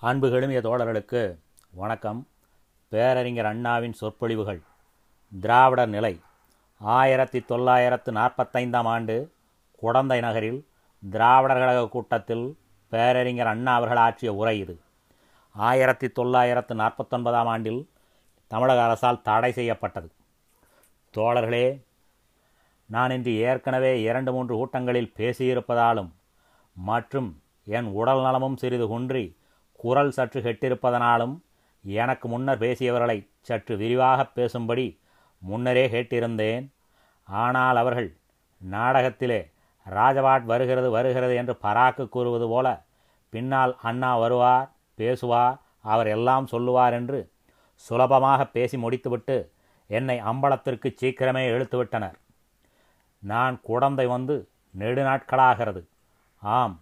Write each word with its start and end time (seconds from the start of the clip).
அன்பு 0.00 0.28
கெழுமிய 0.28 0.60
தோழர்களுக்கு 0.60 1.38
வணக்கம். 1.70 2.28
பேரறிஞர் 2.88 3.44
அண்ணாவின் 3.44 3.92
சொற்பொழிவுகள். 3.92 4.60
திராவிடர் 5.40 5.88
நிலை. 5.88 6.20
ஆயிரத்தி 6.78 7.40
தொள்ளாயிரத்து 7.40 8.12
நாற்பத்தைந்தாம் 8.12 8.82
ஆண்டு 8.82 9.32
குடந்தை 9.76 10.20
நகரில் 10.20 10.66
திராவிடர் 11.10 11.58
கழக 11.58 11.88
கூட்டத்தில் 11.88 12.58
பேரறிஞர் 12.88 13.46
அண்ணா 13.46 13.74
அவர்கள் 13.74 13.96
ஆற்றிய 13.96 14.34
உரை 14.34 14.58
இது. 14.58 14.80
ஆயிரத்தி 15.52 16.08
தொள்ளாயிரத்து 16.08 16.74
நாற்பத்தொன்பதாம் 16.74 17.46
ஆண்டில் 17.46 17.90
தமிழக 18.46 18.84
அரசால் 18.84 19.22
தடை 19.22 19.52
செய்யப்பட்டது. 19.52 20.10
தோழர்களே 21.14 21.82
நான் 22.86 23.10
இன்று 23.10 23.34
ஏற்கனவே 23.36 24.00
இரண்டு 24.00 24.32
மூன்று 24.32 24.54
கூட்டங்களில் 24.54 25.12
பேசியிருப்பதாலும் 25.16 26.10
மற்றும் 26.74 27.42
என் 27.64 27.84
உடல் 27.84 28.22
நலமும் 28.22 28.56
சிறிது 28.56 28.86
குன்றி 28.86 29.36
குரல் 29.86 30.14
சற்று 30.16 30.40
கெட்டிருப்பதனாலும் 30.46 31.34
எனக்கு 31.84 32.26
முன்னர் 32.32 32.62
பேசியவர்களை 32.62 33.18
சற்று 33.48 33.74
விரிவாக 33.82 34.20
பேசும்படி 34.38 34.86
முன்னரே 35.42 35.84
கேட்டிருந்தேன். 35.94 36.64
ஆனால் 37.28 37.78
அவர்கள் 37.82 38.08
நாடகத்திலே 38.60 39.40
ராஜபாட் 39.86 40.44
வருகிறது 40.52 40.88
வருகிறது 40.96 41.34
என்று 41.40 41.54
பராக்கு 41.64 42.04
கூறுவது 42.14 42.46
போல 42.52 42.66
பின்னால் 43.32 43.72
அண்ணா 43.88 44.10
வருவார் 44.22 44.68
பேசுவார் 44.98 45.56
அவர் 45.92 46.08
எல்லாம் 46.14 46.46
சொல்லுவார் 46.52 46.94
என்று 46.98 47.18
சுலபமாக 47.84 48.40
பேசி 48.56 48.76
முடித்துவிட்டு 48.84 49.36
என்னை 49.90 50.16
அம்பலத்திற்கு 50.30 50.88
சீக்கிரமே 51.00 51.42
இழுத்துவிட்டனர். 51.52 52.16
நான் 53.22 53.56
குடந்தை 53.68 54.06
வந்து 54.14 54.36
நெடுநாட்களாகிறது. 54.74 55.82
ஆம் 56.42 56.74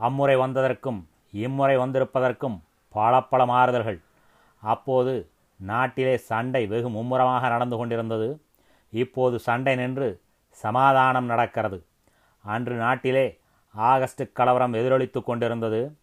அம்முறை 0.00 0.36
வந்ததற்கும் 0.44 1.00
இம்முறை 1.30 1.76
வந்திருப்பதற்கும் 1.76 2.60
பல 2.88 3.22
பல 3.22 3.46
மாறுதல்கள். 3.46 4.00
அப்போது 4.60 5.30
நாட்டிலே 5.56 6.16
சண்டை 6.16 6.66
வெகு 6.66 6.88
மும்முரமாக 6.90 7.48
நடந்து 7.48 7.76
கொண்டிருந்தது. 7.76 8.40
இப்போது 8.90 9.38
சண்டை 9.38 9.74
நின்று 9.74 10.20
சமாதானம் 10.50 11.24
நடக்கிறது. 11.24 11.84
அன்று 12.42 12.74
நாட்டிலே 12.74 13.40
ஆகஸ்ட் 13.70 14.32
கலவரம் 14.32 14.74
எதிரொலித்து 14.74 15.22
கொண்டிருந்தது. 15.22 15.96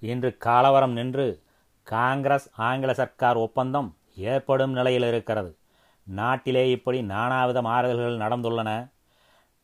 இன்று 0.00 0.36
கலவரம் 0.36 0.92
நின்று 0.92 1.42
காங்கிரஸ் 1.82 2.50
ஆங்கில 2.56 2.94
சர்க்கார் 2.94 3.36
ஒப்பந்தம் 3.36 3.96
ஏற்படும் 4.14 4.72
நிலையில் 4.72 5.02
இருக்கிறது. 5.02 5.56
நாட்டிலே 6.02 6.70
இப்படி 6.70 7.00
நானாவித 7.02 7.62
மாறுதல்கள் 7.62 8.28
நடந்துள்ளன. 8.28 8.90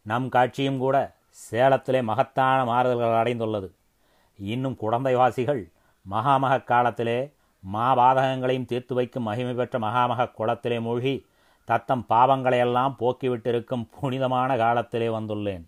நம் 0.03 0.29
கட்சியும் 0.29 0.79
கூட 0.79 1.17
சேலத்திலே 1.51 2.03
மகத்தான 2.03 2.65
மாறுதல்கள் 2.65 3.19
அடைந்துள்ளது. 3.23 3.71
இன்னும் 4.43 4.77
குழந்தைவாசிகள் 4.81 5.73
மகாமக 6.11 6.65
காலத்திலே 6.65 7.33
மாபாதகங்களையும் 7.73 8.65
தீர்த்து 8.65 8.95
வைக்கும் 8.95 9.23
மகிமை 9.23 9.55
பெற்ற 9.55 9.79
மகாமக 9.79 10.31
குளத்திலே 10.33 10.81
மூழ்கி 10.81 11.27
தத்தம் 11.65 12.05
பாவங்களையெல்லாம் 12.09 12.95
போக்கிவிட்டிருக்கும் 12.99 13.87
புனிதமான 14.01 14.57
காலத்திலே 14.57 15.09
வந்துள்ளேன். 15.09 15.65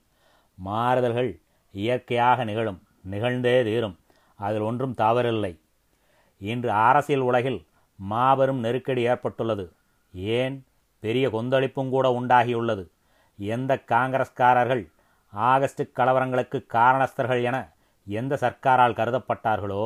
மாறுதல்கள் 0.54 1.40
இயற்கையாக 1.72 2.44
நிகழும். 2.44 2.82
நிகழ்ந்தே 3.02 3.62
தீரும். 3.62 3.98
அதில் 4.34 4.60
ஒன்றும் 4.60 4.94
தவறில்லை. 4.98 5.60
இன்று 6.38 6.70
அரசியல் 6.70 7.20
உலகில் 7.20 7.66
மாபெரும் 7.96 8.58
நெருக்கடி 8.58 9.02
ஏற்பட்டுள்ளது. 9.02 9.72
ஏன்? 10.14 10.66
பெரிய 11.00 11.28
கொந்தளிப்பும் 11.28 11.88
கூட 11.88 12.20
உண்டாகியுள்ளது. 12.20 12.90
எந்த 13.36 13.82
காங்கிரஸ்காரர்கள் 13.86 14.90
ஆகஸ்ட் 15.30 15.82
கலவரங்களுக்கு 15.82 16.66
காரணஸ்தர்கள் 16.66 17.42
என 17.42 17.72
எந்த 18.06 18.34
சர்க்காரால் 18.36 18.96
கருதப்பட்டார்களோ 18.98 19.84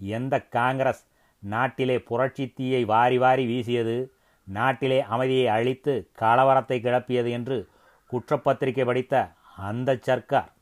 எந்த 0.00 0.34
காங்கிரஸ் 0.48 1.02
நாட்டிலே 1.42 1.98
புரட்சி 1.98 2.52
தீயை 2.52 2.84
வாரி 2.84 3.18
வாரி 3.18 3.46
வீசியது 3.46 4.12
நாட்டிலே 4.44 5.00
அமைதியை 5.14 5.46
அழித்து 5.48 6.10
கலவரத்தை 6.20 6.78
கிளப்பியது 6.80 7.30
என்று 7.30 7.68
குற்றப்பத்திரிகை 8.12 8.84
படித்த 8.84 9.14
அந்த 9.56 9.98
சர்க்கார் 10.02 10.52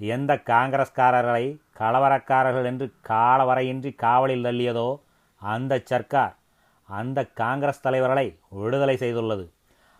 எந்த 0.00 0.32
காங்கிரஸ்காரர்களை 0.34 1.44
கலவரக்காரர்கள் 1.78 2.64
என்று 2.64 2.86
காலவரையின்றி 3.08 3.94
காவலில் 3.94 4.44
தள்ளியதோ 4.44 4.88
அந்த 5.42 5.82
சர்க்கார் 5.84 6.34
அந்த 6.88 7.24
காங்கிரஸ் 7.34 7.80
தலைவர்களை 7.80 8.38
விடுதலை 8.48 8.96
செய்துள்ளது. 8.96 9.44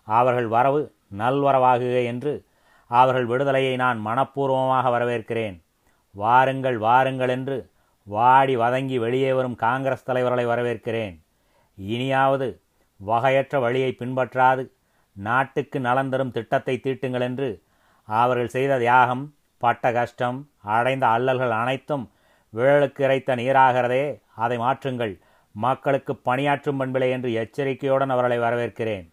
அவர்கள் 0.08 0.48
வரவு 0.48 0.80
நல்வரவாகுக 1.18 2.04
என்று 2.04 2.32
அவர்கள் 2.90 3.26
விடுதலையை 3.26 3.76
நான் 3.76 3.98
மனப்பூர்வமாக 4.06 4.86
வரவேற்கிறேன். 4.96 5.56
வாருங்கள் 6.14 6.78
வாருங்கள் 6.78 7.28
என்று 7.28 7.70
வாடி 8.04 8.56
வதங்கி 8.56 8.98
வெளியே 8.98 9.32
வரும் 9.32 9.54
காங்கிரஸ் 9.54 10.04
தலைவர்களை 10.04 10.46
வரவேற்கிறேன். 10.46 11.20
இனியாவது 11.76 12.60
வகையற்ற 12.96 13.60
வழியை 13.60 13.96
பின்பற்றாது 13.98 14.68
நாட்டுக்கு 15.12 15.80
நலன் 15.80 16.08
தரும் 16.08 16.30
திட்டத்தை 16.30 16.80
தீட்டுங்கள் 16.82 17.20
என்று 17.20 17.62
அவர்கள் 18.04 18.48
செய்த 18.48 18.78
தியாகம் 18.78 19.34
பட்ட 19.58 19.92
கஷ்டம் 19.92 20.48
அடைந்த 20.62 21.06
அல்லல்கள் 21.06 21.50
அனைத்தும் 21.50 22.10
விழலுக்கு 22.54 23.04
இறைத்த 23.06 23.36
நீராகிறதே. 23.36 24.20
அதை 24.34 24.58
மாற்றுங்கள். 24.58 25.20
மக்களுக்கு 25.52 26.16
பணியாற்றும் 26.16 26.80
பண்பிலை 26.80 27.10
என்று 27.10 27.32
எச்சரிக்கையுடன் 27.32 28.10
அவர்களை 28.10 28.38
வரவேற்கிறேன். 28.38 29.12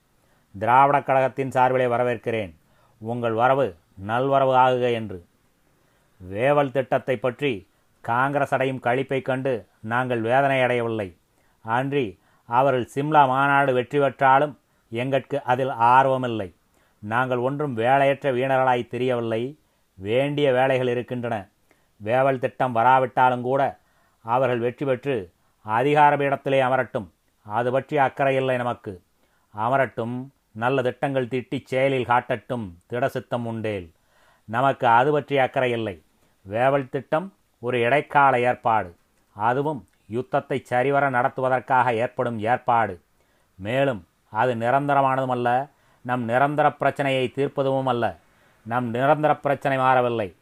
திராவிடக் 0.60 1.04
கழகத்தின் 1.04 1.52
சார்பிலே 1.52 1.86
வரவேற்கிறேன். 1.86 2.56
உங்கள் 2.98 3.34
வரவு 3.34 3.76
நல்வரவு 4.08 4.56
ஆகுக 4.56 4.94
என்று. 4.94 5.26
வேவல் 6.22 6.72
திட்டத்தை 6.72 7.16
பற்றி 7.18 7.52
காங்கிரஸ் 8.03 8.53
அடையும் 8.56 8.84
கழிப்பை 8.85 9.19
கண்டு 9.22 9.53
நாங்கள் 9.91 10.22
வேதனை 10.22 10.59
அடையவில்லை 10.62 11.09
அன்றி 11.66 12.06
அவர்கள் 12.50 12.91
சிம்லா 12.94 13.22
மாநாடு 13.31 13.72
வெற்றி 13.74 14.00
பெற்றாலும் 14.00 14.53
எங்கட்கு 14.91 15.38
அதில் 15.52 15.74
ஆர்வமில்லை. 15.94 16.50
நாங்கள் 17.03 17.41
ஒன்றும் 17.47 17.74
வேலையற்ற 17.74 18.28
வீணர்களாய் 18.38 18.91
தெரியவில்லை. 18.94 19.41
வேண்டிய 19.97 20.47
வேலைகள் 20.57 20.91
இருக்கின்றன. 20.94 21.35
வேவல் 22.02 22.41
திட்டம் 22.44 22.75
வராவிட்டாலும் 22.78 23.46
கூட 23.50 23.62
அவர்கள் 24.25 24.63
வெற்றி 24.66 24.86
பெற்று 24.86 25.16
அதிகார 25.66 26.12
பீடத்திலே 26.18 26.59
அமரட்டும். 26.68 27.07
அது 27.46 27.69
பற்றி 27.72 27.96
அக்கறை 28.07 28.36
இல்லை 28.41 28.57
நமக்கு. 28.57 28.94
அமரட்டும் 29.53 30.18
நல்ல 30.63 30.81
திட்டங்கள் 30.81 31.31
திட்டி 31.34 31.57
செயலில் 31.72 32.09
காட்டட்டும் 32.12 32.66
திடசித்தம் 32.90 33.47
உண்டேல். 33.51 33.88
நமக்கு 34.50 34.86
அது 35.00 35.09
பற்றி 35.12 35.38
அக்கறை 35.46 35.72
இல்லை. 35.80 35.96
வேவல் 36.52 36.90
திட்டம் 36.90 37.34
ஒரு 37.60 37.80
இடைக்கால 37.80 38.40
ஏற்பாடு. 38.40 38.96
அதுவும் 39.36 39.88
யுத்தத்தை 40.08 40.62
சரிவர 40.64 41.10
நடத்துவதற்காக 41.10 41.94
ஏற்படும் 41.96 42.40
ஏற்பாடு. 42.40 43.02
மேலும் 43.56 44.08
அது 44.30 44.56
நிரந்தரமானதுமல்ல 44.56 45.70
நம் 46.02 46.24
நிரந்தர 46.24 46.72
பிரச்சனையை 46.72 47.32
தீர்ப்பதும் 47.36 47.86
அல்ல 47.86 48.18
நம் 48.66 48.88
நிரந்தர 48.90 49.36
பிரச்சனை 49.36 49.78
மாறவில்லை. 49.78 50.36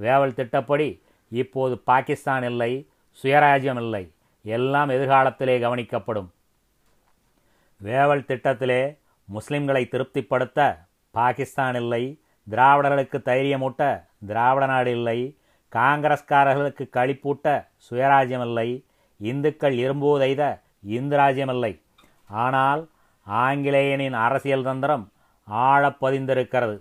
வேவல் 0.00 0.34
திட்டப்படி 0.34 1.02
இப்போது 1.28 1.78
பாகிஸ்தான் 1.78 2.42
இல்லை 2.42 2.88
சுயராஜ்யம் 3.22 3.80
இல்லை 3.82 4.12
எல்லாம் 4.42 4.88
எதிர்காலத்திலே 4.88 5.56
கவனிக்கப்படும். 5.64 6.28
வேவல் 7.82 8.28
திட்டத்திலே 8.28 8.98
முஸ்லிம்களை 9.28 9.88
திருப்திப்படுத்த 9.88 10.60
பாகிஸ்தான் 11.10 11.74
இல்லை 11.74 12.20
திராவிடர்களுக்கு 12.50 13.18
தைரியமூட்ட 13.30 14.04
திராவிட 14.26 14.66
நாடு 14.66 14.90
இல்லை 14.90 15.37
காங்கிரஸ்காரர்களுக்கு 15.72 16.84
களிப்பூட்ட 16.96 17.46
சுயராஜ்யம் 17.90 18.44
இல்லை 18.46 18.68
இந்துக்கள் 19.20 19.74
இரும்புவதைத 19.74 20.42
இந்து 20.80 21.16
ராஜ்யமில்லை 21.16 21.72
ஆனால் 22.28 22.82
ஆங்கிலேயனின் 23.26 24.12
அரசியல் 24.12 24.62
தந்திரம் 24.62 25.12
ஆழப்பதிந்திருக்கிறது 25.48 26.76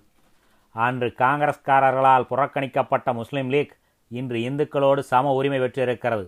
அன்று 0.75 1.07
காங்கிரஸ்காரர்களால் 1.17 2.29
புறக்கணிக்கப்பட்ட 2.29 3.13
முஸ்லிம் 3.13 3.49
லீக் 3.49 3.75
இன்று 4.11 4.37
இந்துக்களோடு 4.39 4.99
சம 4.99 5.31
உரிமை 5.31 5.59
பெற்றிருக்கிறது. 5.59 6.25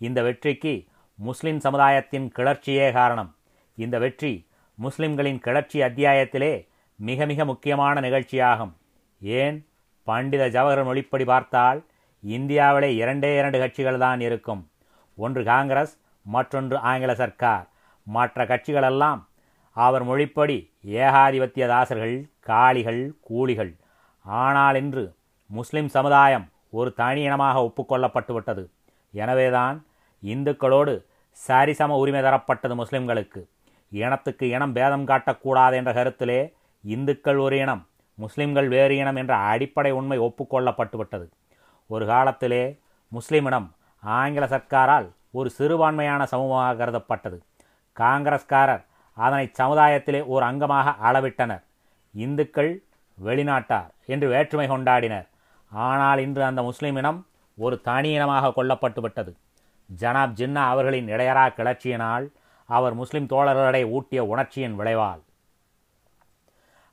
இந்த 0.00 0.22
வெற்றிக்கு 0.22 0.86
முஸ்லிம் 1.18 1.60
சமுதாயத்தின் 1.60 2.32
கிளர்ச்சியே 2.36 2.92
காரணம். 2.92 3.36
இந்த 3.74 3.98
வெற்றி 3.98 4.32
முஸ்லிம்களின் 4.78 5.38
கிளர்ச்சி 5.38 5.82
அத்தியாயத்திலே 5.82 6.52
மிக 6.96 7.26
மிக 7.26 7.44
முக்கியமான 7.44 8.00
நிகழ்ச்சியாகும். 8.00 8.72
ஏன்? 9.20 9.56
பண்டித 10.04 10.46
ஜவஹர் 10.46 10.88
மொழிப்படி 10.88 11.24
பார்த்தால் 11.24 11.86
இந்தியாவிலே 12.22 12.90
இரண்டே 12.94 13.36
இரண்டு 13.38 13.58
கட்சிகள் 13.58 13.98
தான் 13.98 14.20
இருக்கும். 14.20 14.70
ஒன்று 15.16 15.44
காங்கிரஸ் 15.44 15.94
மற்றொன்று 16.22 16.78
ஆங்கில 16.78 17.14
சர்க்கார். 17.14 17.66
மற்ற 18.02 18.44
கட்சிகளெல்லாம் 18.46 19.20
அவர் 19.72 20.04
மொழிப்படி 20.08 20.56
ஏகாதிபத்திய 20.82 21.66
தாசர்கள் 21.66 22.16
காளிகள் 22.40 23.02
கூலிகள். 23.20 23.72
ஆனால் 24.24 24.74
இன்று 24.74 25.14
முஸ்லிம் 25.46 25.88
சமுதாயம் 25.88 26.46
ஒரு 26.70 26.90
தனி 26.92 27.20
இனமாக 27.22 27.58
ஒப்புக்கொள்ளப்பட்டுவிட்டது. 27.66 28.64
எனவேதான் 29.10 29.76
இந்துக்களோடு 30.22 30.94
சரிசம 31.48 31.88
உரிமை 31.88 32.22
தரப்பட்டது 32.22 32.74
முஸ்லிம்களுக்கு. 32.82 33.40
இனத்துக்கு 33.92 34.48
இனம் 34.48 34.72
பேதம் 34.72 35.06
காட்டக்கூடாது 35.06 35.72
என்ற 35.72 35.92
கருத்திலே 35.92 36.40
இந்துக்கள் 36.80 37.36
ஒரு 37.36 37.56
இனம் 37.58 37.86
முஸ்லிம்கள் 38.14 38.68
வேறு 38.68 38.96
இனம் 38.96 39.16
என்ற 39.16 39.34
அடிப்படை 39.34 39.90
உண்மை 39.90 40.18
ஒப்புக்கொள்ளப்பட்டுவிட்டது. 40.18 41.26
ஒரு 41.92 42.04
காலத்திலே 42.06 42.62
முஸ்லிமிடம் 43.12 43.68
ஆங்கில 44.02 44.44
சர்க்காரால் 44.46 45.06
ஒரு 45.38 45.48
சிறுபான்மையான 45.50 46.22
சமூகமாக 46.32 46.78
கருதப்பட்டது. 46.80 47.38
காங்கிரஸ்காரர் 47.96 48.84
அதனை 49.16 49.46
சமுதாயத்திலே 49.60 50.20
ஒரு 50.26 50.44
அங்கமாக 50.46 50.94
அளவிட்டனர். 51.08 51.62
இந்துக்கள் 52.24 52.72
வெளிநாட்டார் 53.18 53.90
என்று 54.06 54.26
வேற்றுமை 54.28 54.66
கொண்டாடினர். 54.68 55.26
ஆனால் 55.72 56.20
இன்று 56.26 56.42
அந்த 56.50 56.60
முஸ்லிமினம் 56.68 57.18
ஒரு 57.58 57.76
தனி 57.88 58.10
இனமாக 58.16 58.52
கொல்லப்பட்டு 58.56 59.00
விட்டது. 59.00 59.32
ஜனாப் 59.88 60.36
ஜின்னா 60.38 60.62
அவர்களின் 60.72 61.08
இடையரா 61.14 61.44
கிளர்ச்சியினால் 61.58 62.26
அவர் 62.68 62.94
முஸ்லிம் 62.94 63.30
தோழர்களிடையே 63.32 63.86
ஊட்டிய 63.96 64.20
உணர்ச்சியின் 64.32 64.78
விளைவால். 64.80 65.22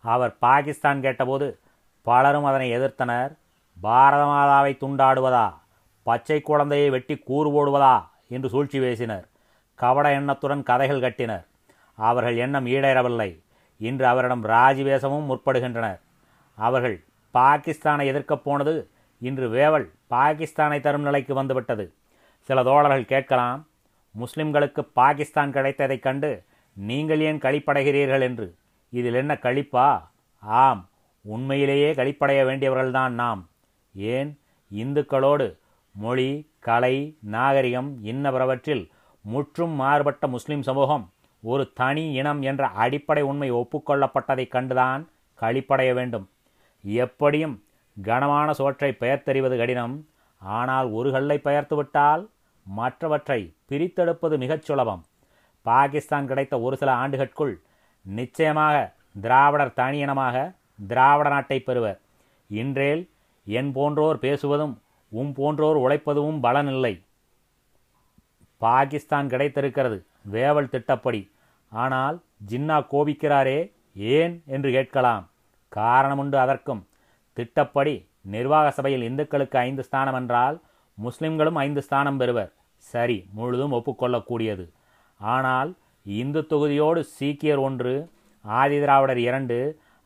அவர் 0.03 0.33
பாகிஸ்தான் 0.37 1.03
கேட்டபோது 1.05 1.47
பலரும் 2.07 2.47
அதனை 2.49 2.67
எதிர்த்தனர். 2.77 3.31
பாரத 3.81 4.23
மாதாவை 4.23 4.73
துண்டாடுவதா? 4.73 5.53
பச்சை 6.03 6.41
குழந்தையை 6.41 6.89
வெட்டி 6.89 7.17
கூறு 7.17 7.49
போடுவதா? 7.51 8.07
என்று 8.29 8.49
சூழ்ச்சி 8.49 8.79
பேசினர். 8.79 9.27
கவட 9.75 10.11
எண்ணத்துடன் 10.11 10.63
கதைகள் 10.63 10.99
கட்டினர். 10.99 11.45
அவர்கள் 11.95 12.37
எண்ணம் 12.37 12.65
ஈடேறவில்லை. 12.65 13.43
இன்று 13.77 14.07
அவரிடம் 14.07 14.43
ராஜிவேசமும் 14.43 15.25
முற்படுகின்றனர். 15.25 15.99
அவர்கள் 16.55 17.03
பாகிஸ்தானை 17.33 18.05
எதிர்க்கப் 18.05 18.43
போனது 18.43 18.89
இன்று 19.19 19.49
வேவல் 19.49 19.91
பாகிஸ்தானை 20.09 20.79
தரும் 20.79 21.01
நிலைக்கு 21.01 21.33
வந்துவிட்டது. 21.33 21.93
சில 22.41 22.63
தோழர்கள் 22.63 23.05
கேட்கலாம் 23.05 23.67
முஸ்லிம்களுக்கு 24.19 24.79
பாகிஸ்தான் 24.93 25.51
கிடைத்ததைக் 25.51 25.99
கண்டு 25.99 26.43
நீங்கள் 26.73 27.19
ஏன் 27.19 27.39
களிப்படைகிறீர்கள் 27.39 28.21
என்று? 28.21 28.55
இதில் 28.89 29.13
என்ன 29.13 29.33
களிப்பா? 29.33 30.07
ஆம் 30.39 30.89
உண்மையிலேயே 31.21 31.93
களிப்படைய 31.93 32.43
வேண்டியவர்கள்தான் 32.43 33.09
நாம். 33.09 33.49
ஏன் 33.95 34.39
இந்துக்களோடு 34.75 35.57
மொழி 35.91 36.51
கலை 36.59 37.17
நாகரிகம் 37.19 37.97
இன்னபிறவற்றில் 38.03 38.89
முற்றும் 39.21 39.71
மாறுபட்ட 39.71 40.27
முஸ்லிம் 40.27 40.61
சமூகம் 40.61 41.09
ஒரு 41.41 41.73
தனி 41.73 42.11
இனம் 42.11 42.41
என்ற 42.41 42.67
அடிப்படை 42.67 43.23
உண்மை 43.23 43.51
ஒப்புக்கொள்ளப்பட்டதைக் 43.51 44.53
கண்டுதான் 44.55 45.07
களிப்படைய 45.41 45.93
வேண்டும். 45.93 46.29
எப்படியும் 46.83 47.63
கனமான 48.01 48.53
சோற்றை 48.53 48.95
பெயர்த்தறிவது 48.99 49.57
கடினம். 49.57 50.07
ஆனால் 50.37 50.89
ஒரு 50.89 51.11
கல்லை 51.11 51.39
பெயர்த்துவிட்டால் 51.43 52.27
மற்றவற்றை 52.63 53.53
பிரித்தெடுப்பது 53.69 54.37
மிகச் 54.37 54.61
சுலபம். 54.61 55.05
பாகிஸ்தான் 55.61 56.27
கிடைத்த 56.27 56.59
ஒரு 56.59 56.77
சில 56.77 56.93
ஆண்டுகளுக்குள் 56.93 57.61
நிச்சயமாக 58.01 58.93
திராவிடர் 59.21 59.73
தனி 59.73 59.97
இனமாக 59.97 60.53
திராவிட 60.87 61.29
நாட்டை 61.29 61.59
பெறுவர். 61.59 61.99
இன்றேல் 62.47 63.09
என் 63.47 63.71
போன்றோர் 63.71 64.17
பேசுவதும் 64.25 64.73
உம் 65.11 65.33
போன்றோர் 65.33 65.77
உழைப்பதும் 65.83 66.39
பலனில்லை. 66.45 66.93
பாகிஸ்தான் 68.61 69.27
கிடைத்திருக்கிறது 69.33 69.97
வேவல் 70.31 70.71
திட்டப்படி. 70.73 71.21
ஆனால் 71.71 72.17
ஜின்னா 72.49 72.77
கோபிக்கிறாரே 72.91 73.59
ஏன் 74.17 74.35
என்று 74.55 74.69
கேட்கலாம். 74.71 75.23
காரணமுண்டு 75.71 76.37
அதற்கும். 76.43 76.81
திட்டப்படி 77.37 77.95
நிர்வாக 78.33 78.67
சபையில் 78.71 79.07
இந்துக்களுக்கு 79.09 79.57
ஐந்து 79.67 79.83
ஸ்தானம் 79.87 80.17
என்றால் 80.19 80.57
முஸ்லிம்களும் 80.97 81.57
ஐந்து 81.65 81.81
ஸ்தானம் 81.87 82.19
பெறுவர். 82.21 82.51
சரி 82.83 83.17
முழுதும் 83.37 83.75
ஒப்புக்கொள்ளக்கூடியது. 83.77 84.65
ஆனால் 85.19 85.71
இந்து 86.05 86.41
தொகுதியோடு 86.51 87.01
சீக்கியர் 87.17 87.61
ஒன்று 87.67 87.93
ஆதி 88.45 88.77
திராவிடர் 88.79 89.21
இரண்டு 89.27 89.57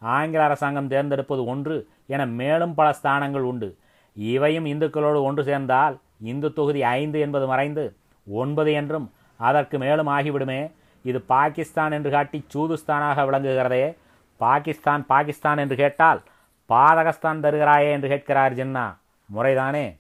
ஆங்கில 0.01 0.43
அரசாங்கம் 0.43 0.87
தேர்ந்தெடுப்பது 0.87 1.45
ஒன்று 1.45 1.87
என 2.07 2.25
மேலும் 2.25 2.73
பல 2.73 2.95
ஸ்தானங்கள் 3.01 3.45
உண்டு. 3.51 3.77
இவையும் 4.15 4.65
இந்துக்களோடு 4.65 5.21
ஒன்று 5.21 5.43
சேர்ந்தால் 5.43 5.99
இந்து 6.19 6.53
தொகுதி 6.53 6.83
ஐந்து 6.83 7.19
என்பது 7.19 7.47
மறைந்து 7.47 7.95
ஒன்பது 8.27 8.71
என்றும் 8.71 9.11
அதற்கு 9.37 9.77
மேலும் 9.77 10.07
ஆகிவிடுமே. 10.07 10.71
இது 11.01 11.21
பாகிஸ்தான் 11.21 11.91
என்று 11.91 12.09
காட்டி 12.11 12.45
சூதுஸ்தானாக 12.53 13.25
விளங்குகிறதே. 13.25 13.97
பாகிஸ்தான் 14.37 15.05
பாகிஸ்தான் 15.05 15.57
என்று 15.57 15.75
கேட்டால் 15.75 16.23
பாதகஸ்தான் 16.69 17.43
தருகிறாயே 17.43 17.91
என்று 17.91 18.07
கேட்கிறார் 18.07 18.55
ஜின்னா. 18.55 18.97
முறைதானே. 19.35 19.97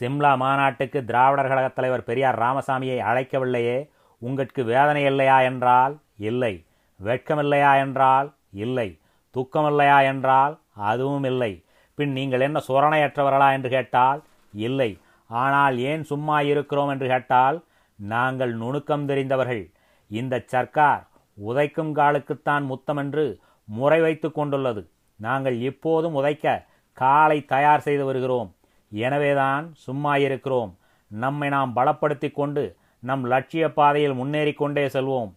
சிம்லா 0.00 0.36
மாநாட்டுக்கு 0.36 1.04
திராவிடர் 1.04 1.48
கழக 1.48 1.68
தலைவர் 1.68 2.04
பெரியார் 2.04 2.40
ராமசாமியை 2.40 2.98
அழைக்கவில்லையே. 3.10 3.88
உங்களுக்கு 4.18 4.64
வேதனை 4.64 5.04
இல்லையா 5.04 5.40
என்றால் 5.40 5.98
இல்லை. 6.16 6.64
வெட்கமில்லையா 7.04 7.76
என்றால் 7.84 8.34
இல்லை. 8.64 8.88
துக்கமில்லையா 9.34 9.98
என்றால் 10.10 10.54
அதுவும் 10.90 11.26
இல்லை. 11.30 11.52
பின் 11.98 12.12
நீங்கள் 12.12 12.44
என்ன 12.46 12.58
சுரணையற்றவர்களா 12.68 13.48
என்று 13.52 13.70
கேட்டால் 13.70 14.20
இல்லை. 14.52 14.90
ஆனால் 15.30 15.76
ஏன் 15.90 16.02
சும்மா 16.02 16.36
இருக்கிறோம் 16.50 16.88
என்று 16.88 17.06
கேட்டால் 17.08 17.56
நாங்கள் 17.98 18.52
நுணுக்கம் 18.54 19.06
தெரிந்தவர்கள். 19.06 19.64
இந்த 20.10 20.34
சர்க்கார் 20.46 21.02
உதைக்கும் 21.38 21.92
காலுக்குத்தான் 21.98 22.64
முத்தம் 22.64 22.96
என்று 22.96 23.24
முறை 23.68 24.00
வைத்து 24.00 24.28
கொண்டுள்ளது. 24.32 24.82
நாங்கள் 25.20 25.56
இப்போதும் 25.60 26.16
உதைக்க 26.20 26.54
காலை 26.98 27.38
தயார் 27.44 27.84
செய்து 27.86 28.04
வருகிறோம். 28.04 28.50
எனவேதான் 28.92 29.64
சும்மா 29.86 30.12
இருக்கிறோம். 30.26 30.72
நம்மை 31.10 31.48
நாம் 31.48 31.72
பலப்படுத்தி 31.76 32.28
கொண்டு 32.32 32.64
நம் 33.02 33.24
லட்சிய 33.24 33.64
பாதையில் 33.78 34.14
முன்னேறி 34.14 34.52
கொண்டே 34.52 34.84
செல்வோம். 34.86 35.30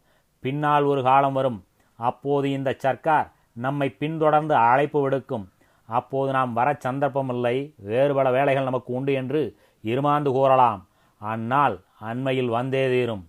பின்னால் 0.43 0.85
ஒரு 0.91 1.01
காலம் 1.03 1.33
வரும். 1.33 1.59
அப்போது 1.99 2.51
இந்த 2.51 2.69
சர்க்கார் 2.77 3.27
நம்மை 3.53 3.87
பின்தொடர்ந்து 4.01 4.55
அழைப்பு 4.55 4.99
விடுக்கும். 5.01 5.45
அப்போது 5.89 6.31
நாம் 6.31 6.53
வர 6.53 6.69
சந்தர்ப்பமில்லை. 6.79 7.55
வேறு 7.89 8.13
பல 8.13 8.27
வேலைகள் 8.31 8.63
நமக்கு 8.63 8.93
உண்டு 8.93 9.13
என்று 9.13 9.41
இருமாந்து 9.83 10.31
கூறலாம். 10.31 10.81
அந்நாள் 11.21 11.75
அண்மையில் 12.01 12.53
வந்தே 12.57 12.83
தீரும். 12.87 13.23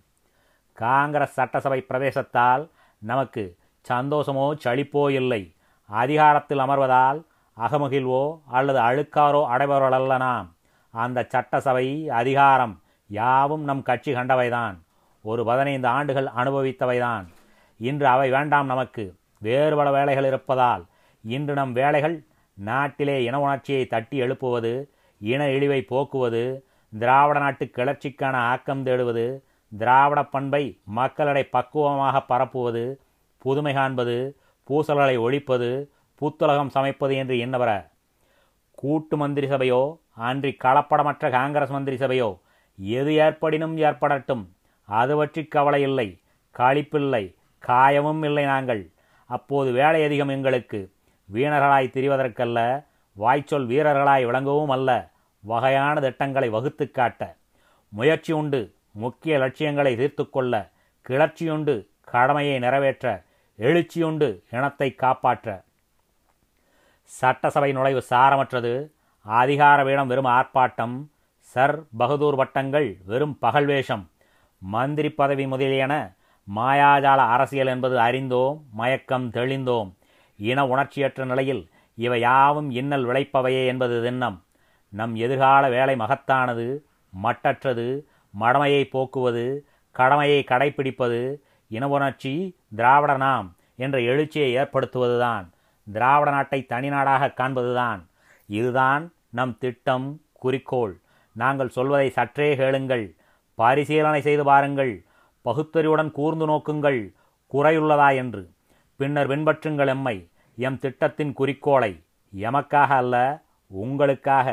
காங்கிரஸ் 0.77 1.33
சட்டசபை 1.33 1.79
பிரவேசத்தால் 1.89 2.63
நமக்கு 3.01 3.43
சந்தோஷமோ 3.85 4.47
சளிப்போ 4.63 5.03
இல்லை. 5.09 5.41
அதிகாரத்தில் 5.89 6.57
அமர்வதால் 6.57 7.19
அகமகிழ்வோ 7.57 8.23
அல்லது 8.47 8.79
அழுக்காரோ 8.79 9.41
அடைபவர்களல்ல 9.53 10.17
நாம். 10.17 10.47
அந்த 10.93 11.25
சட்டசபை 11.29 11.87
அதிகாரம் 12.09 12.75
யாவும் 13.07 13.63
நம் 13.63 13.81
கட்சி 13.81 14.11
கண்டவைதான். 14.13 14.75
ஒரு 15.25 15.41
பதினைந்து 15.45 15.87
ஆண்டுகள் 15.87 16.29
அனுபவித்தவைதான். 16.35 17.25
இன்று 17.87 18.07
அவை 18.07 18.27
வேண்டாம் 18.29 18.67
நமக்கு. 18.71 19.03
வேறு 19.45 19.75
பல 19.75 19.89
வேலைகள் 19.91 20.27
இருப்பதால் 20.29 20.83
இன்று 21.23 21.53
நம் 21.59 21.71
வேலைகள் 21.73 22.15
நாட்டிலே 22.57 23.15
இன 23.27 23.35
உணர்ச்சியை 23.41 23.83
தட்டி 23.93 24.17
எழுப்புவது 24.23 24.73
இன 25.21 25.41
இழிவை 25.55 25.79
போக்குவது 25.91 26.43
திராவிட 26.93 27.37
நாட்டு 27.39 27.65
கிளர்ச்சிக்கான 27.77 28.35
ஆக்கம் 28.51 28.83
தேடுவது 28.85 29.25
திராவிட 29.71 30.21
பண்பை 30.33 30.63
மக்களிடை 30.97 31.43
பக்குவமாக 31.55 32.21
பரப்புவது 32.29 32.83
புதுமை 33.41 33.73
காண்பது 33.73 34.17
பூசல்களை 34.69 35.15
ஒழிப்பது 35.25 35.69
புத்துலகம் 36.21 36.73
சமைப்பது 36.75 37.13
என்று 37.21 37.35
எண்ணவர 37.45 37.71
கூட்டு 38.81 39.15
மந்திரி 39.17 39.47
சபையோ 39.47 39.81
அன்றி 40.27 40.51
கலப்படமற்ற 40.63 41.29
காங்கிரஸ் 41.37 41.75
மந்திரி 41.75 41.97
சபையோ 42.03 42.29
எது 42.79 43.11
ஏற்படினும் 43.25 43.75
ஏற்படட்டும். 43.87 44.43
அது 44.89 45.13
பற்றி 45.15 45.41
கவலை 45.45 45.81
இல்லை 45.81 46.07
களிப்பில்லை 46.59 47.23
காயமும் 47.67 48.25
இல்லை 48.25 48.43
நாங்கள். 48.43 48.91
அப்போது 49.25 49.71
வேலை 49.71 50.03
அதிகம் 50.03 50.27
எங்களுக்கு. 50.27 50.91
வீணர்களாய் 51.33 51.93
திரிவதற்கல்ல 51.93 52.85
வாய்ச்சொல் 53.13 53.67
வீரர்களாய் 53.67 54.25
விளங்கவும் 54.25 54.69
அல்ல 54.69 55.09
வகையான 55.39 55.99
திட்டங்களை 55.99 56.49
வகுத்து 56.49 56.91
காட்ட. 56.91 57.35
முயற்சி 57.89 58.33
உண்டு 58.33 58.73
முக்கிய 58.91 59.37
லட்சியங்களை 59.37 59.95
தீர்த்து 59.95 60.29
கொள்ள. 60.29 60.69
கிளர்ச்சியுண்டு 61.09 61.85
கடமையை 62.01 62.59
நிறைவேற்ற. 62.59 63.23
எழுச்சியுண்டு 63.59 64.41
இனத்தை 64.51 64.95
காப்பாற்ற. 64.95 65.63
சட்டசபை 67.03 67.71
நுழைவு 67.71 68.03
சாரமற்றது. 68.09 68.89
அதிகார 69.21 69.83
வீடம் 69.83 70.07
வெறும் 70.07 70.25
ஆர்ப்பாட்டம். 70.25 71.05
சர் 71.39 71.83
பகதூர் 71.97 72.35
வட்டங்கள் 72.35 72.97
வெறும் 73.05 73.37
பகல்வேஷம் 73.41 74.05
மந்திரி 74.57 75.09
பதவி 75.09 75.47
முதலியன 75.47 76.11
மாயாஜால 76.55 77.15
அரசியல் 77.15 77.67
என்பது 77.67 77.99
அறிந்தோம் 77.99 78.65
மயக்கம் 78.71 79.31
தெளிந்தோம். 79.31 79.93
இன 80.37 80.67
உணர்ச்சியற்ற 80.67 81.25
நிலையில் 81.25 81.69
இவை 81.95 82.19
யாவும் 82.19 82.71
இன்னல் 82.71 83.05
விளைப்பவையே 83.05 83.67
என்பது 83.67 84.11
திண்ணம். 84.11 84.39
நம் 84.89 85.15
எதிர்கால 85.15 85.69
வேலை 85.69 85.95
மகத்தானது 85.95 86.79
மட்டற்றது 87.23 88.03
மடமையை 88.39 88.89
போக்குவது 88.89 89.65
கடமையை 89.91 90.43
கடைப்பிடிப்பது 90.47 91.35
இன 91.67 91.87
உணர்ச்சி 91.87 92.57
திராவிட 92.75 93.17
நாம் 93.17 93.55
என்ற 93.75 93.99
எழுச்சியை 93.99 94.57
ஏற்படுத்துவதுதான். 94.57 95.49
திராவிட 95.91 96.31
நாட்டை 96.31 96.65
தனிநாடாக 96.69 97.33
காண்பதுதான். 97.33 98.05
இதுதான் 98.45 99.13
நம் 99.29 99.57
திட்டம் 99.57 100.21
குறிக்கோள். 100.33 100.99
நாங்கள் 101.31 101.69
சொல்வதை 101.69 102.09
சற்றே 102.09 102.55
கேளுங்கள். 102.55 103.15
பரிசீலனை 103.55 104.21
செய்து 104.21 104.43
பாருங்கள். 104.43 105.05
பகுத்தறிவுடன் 105.41 106.11
கூர்ந்து 106.11 106.45
நோக்குங்கள் 106.47 106.99
குறையுள்ளதா 107.53 108.15
என்று. 108.15 108.43
பின்னர் 108.95 109.29
பின்பற்றுங்கள் 109.29 109.87
எம்மை 109.87 110.17
எம் 110.55 110.79
திட்டத்தின் 110.79 111.33
குறிக்கோளை 111.33 112.03
எமக்காக 112.33 112.89
அல்ல 113.01 113.15
உங்களுக்காக 113.67 114.47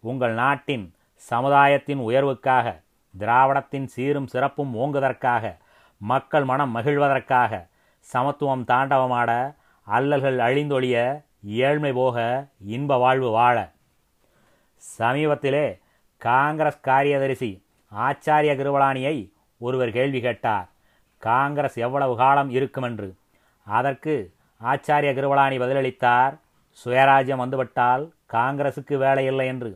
உங்கள் 0.00 0.34
நாட்டின் 0.34 0.94
சமுதாயத்தின் 1.14 1.98
உயர்வுக்காக 1.98 2.66
திராவிடத்தின் 3.18 3.86
சீரும் 3.86 4.26
சிறப்பும் 4.26 4.72
ஓங்குவதற்காக 4.74 5.44
மக்கள் 5.98 6.44
மனம் 6.44 6.72
மகிழ்வதற்காக 6.76 7.68
சமத்துவம் 8.12 8.64
தாண்டவமாட 8.64 9.30
அல்லல்கள் 9.86 10.38
அழிந்தொழிய 10.38 10.96
ஏழ்மை 11.42 11.92
போக 11.92 12.16
இன்ப 12.66 12.96
வாழ்வு 12.96 13.30
வாழ. 13.30 13.56
சமீபத்திலே 14.98 15.66
காங்கிரஸ் 16.16 16.80
காரியதரிசி 16.80 17.50
ஆச்சாரிய 17.92 18.52
கிருவலானியை 18.58 19.16
ஒருவர் 19.66 19.92
கேள்வி 19.92 20.20
கேட்டார் 20.20 20.68
காங்கிரஸ் 21.18 21.76
எவ்வளவு 21.86 22.14
காலம் 22.16 22.50
இருக்குமென்று? 22.50 23.08
அதற்கு 23.66 24.14
ஆச்சாரிய 24.62 25.10
கிருவலானி 25.16 25.56
பதிலளித்தார் 25.58 26.34
சுயராஜ்யம் 26.84 27.42
வந்துவிட்டால் 27.44 28.04
காங்கிரசுக்கு 28.32 28.96
வேலை 28.96 29.24
இல்லை 29.24 29.46
என்று. 29.46 29.70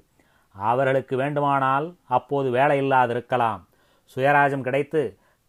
அவர்களுக்கு 0.55 1.15
வேண்டுமானால் 1.17 1.87
அப்போது 2.09 2.51
வேலை 2.51 2.77
இல்லாதிருக்கலாம். 2.81 3.63
சுயராஜ்யம் 4.15 4.67
கிடைத்து 4.69 5.03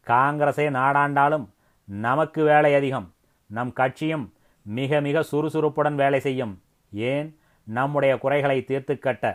காங்கிரஸே 0.08 0.68
நாடாண்டாலும் 0.70 1.46
நமக்கு 1.86 2.44
வேலை 2.44 2.72
அதிகம். 2.76 3.08
நம் 3.46 3.74
கட்சியும் 3.74 4.26
மிக 4.62 5.00
மிக 5.02 5.24
சுறுசுறுப்புடன் 5.24 5.96
வேலை 5.96 6.20
செய்யும். 6.20 6.54
ஏன்? 6.92 7.30
நம்முடைய 7.64 8.14
குறைகளை 8.18 8.58
தீர்த்து 8.64 8.94
கட்ட. 9.00 9.26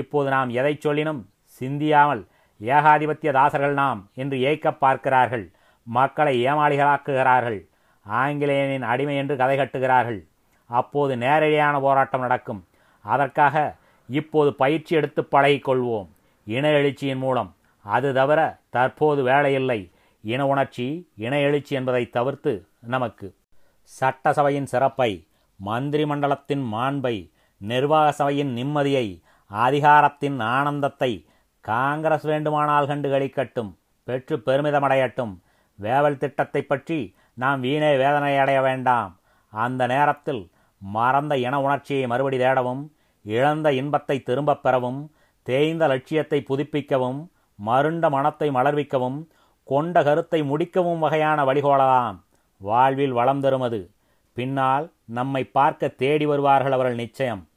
இப்போது 0.00 0.30
நாம் 0.30 0.50
எதை 0.50 0.78
சொல்லினும் 0.84 1.22
சிந்தியாமல் 1.58 2.22
ஏகாதிபத்திய 2.62 3.32
தாசர்கள் 3.32 3.72
நாம் 3.72 4.10
என்று 4.14 4.36
ஏய்க்க 4.36 4.78
பார்க்கிறார்கள். 4.78 5.52
மக்களை 5.82 6.44
ஏமாளிகளாக்குகிறார்கள். 6.46 7.68
ஆங்கிலேயனின் 8.06 8.82
அடிமை 8.82 9.16
என்று 9.16 9.36
கதை 9.36 9.58
கட்டுகிறார்கள். 9.58 10.20
அப்போது 10.66 11.16
நேரடியான 11.16 11.80
போராட்டம் 11.80 12.20
நடக்கும். 12.20 12.66
அதற்காக 13.00 13.76
இப்போது 14.08 14.54
பயிற்சி 14.54 14.96
எடுத்து 14.96 15.22
பழகிக்கொள்வோம். 15.22 16.08
இன 16.44 16.70
எழுச்சியின் 16.70 17.18
மூலம். 17.18 17.54
அது 17.84 18.14
தவிர 18.14 18.60
தற்போது 18.70 19.22
வேலையில்லை. 19.22 19.90
இன 20.20 20.46
உணர்ச்சி 20.46 21.10
இன 21.16 21.38
எழுச்சி 21.38 21.74
என்பதை 21.74 22.10
தவிர்த்து 22.10 22.66
நமக்கு. 22.80 23.34
சட்டசபையின் 23.82 24.66
சிறப்பை 24.66 25.26
மந்திரி 25.56 26.04
மண்டலத்தின் 26.06 26.72
மாண்பை 26.72 27.30
நிர்வாக 27.58 28.12
சபையின் 28.12 28.56
நிம்மதியை 28.56 29.22
அதிகாரத்தின் 29.46 30.40
ஆனந்தத்தை 30.40 31.26
காங்கிரஸ் 31.64 32.22
வேண்டுமானால் 32.22 32.86
கண்டு 32.86 33.08
கழிக்கட்டும் 33.10 33.74
பெற்று 34.04 34.36
பெருமிதமடையட்டும். 34.36 35.38
வேவல் 35.78 36.16
திட்டத்தை 36.16 36.62
பற்றி 36.62 37.14
நாம் 37.34 37.60
வீணே 37.60 37.96
வேதனை 37.96 38.38
அடைய 38.38 38.60
வேண்டாம். 38.60 39.20
அந்த 39.48 39.86
நேரத்தில் 39.86 40.50
மறந்த 40.78 41.38
இன 41.38 41.60
உணர்ச்சியை 41.60 42.06
மறுபடி 42.06 42.38
தேடவும் 42.38 42.88
இழந்த 43.22 43.72
இன்பத்தை 43.72 44.22
திரும்பப் 44.22 44.62
பெறவும் 44.62 45.12
தேய்ந்த 45.42 45.86
லட்சியத்தை 45.86 46.42
புதுப்பிக்கவும் 46.42 47.30
மருண்ட 47.66 48.10
மனத்தை 48.10 48.50
மலர்விக்கவும் 48.50 49.26
கொண்ட 49.64 50.02
கருத்தை 50.02 50.42
முடிக்கவும் 50.42 50.98
வகையான 50.98 51.44
வழிகோலலாம். 51.44 52.20
வாழ்வில் 52.56 53.12
வளம் 53.12 53.40
தருமது. 53.40 53.90
பின்னால் 54.32 54.92
நம்மை 55.04 55.44
பார்க்க 55.44 55.88
தேடி 55.88 56.26
வருவார்கள் 56.26 56.72
அவர்கள் 56.72 56.94
நிச்சயம். 56.94 57.48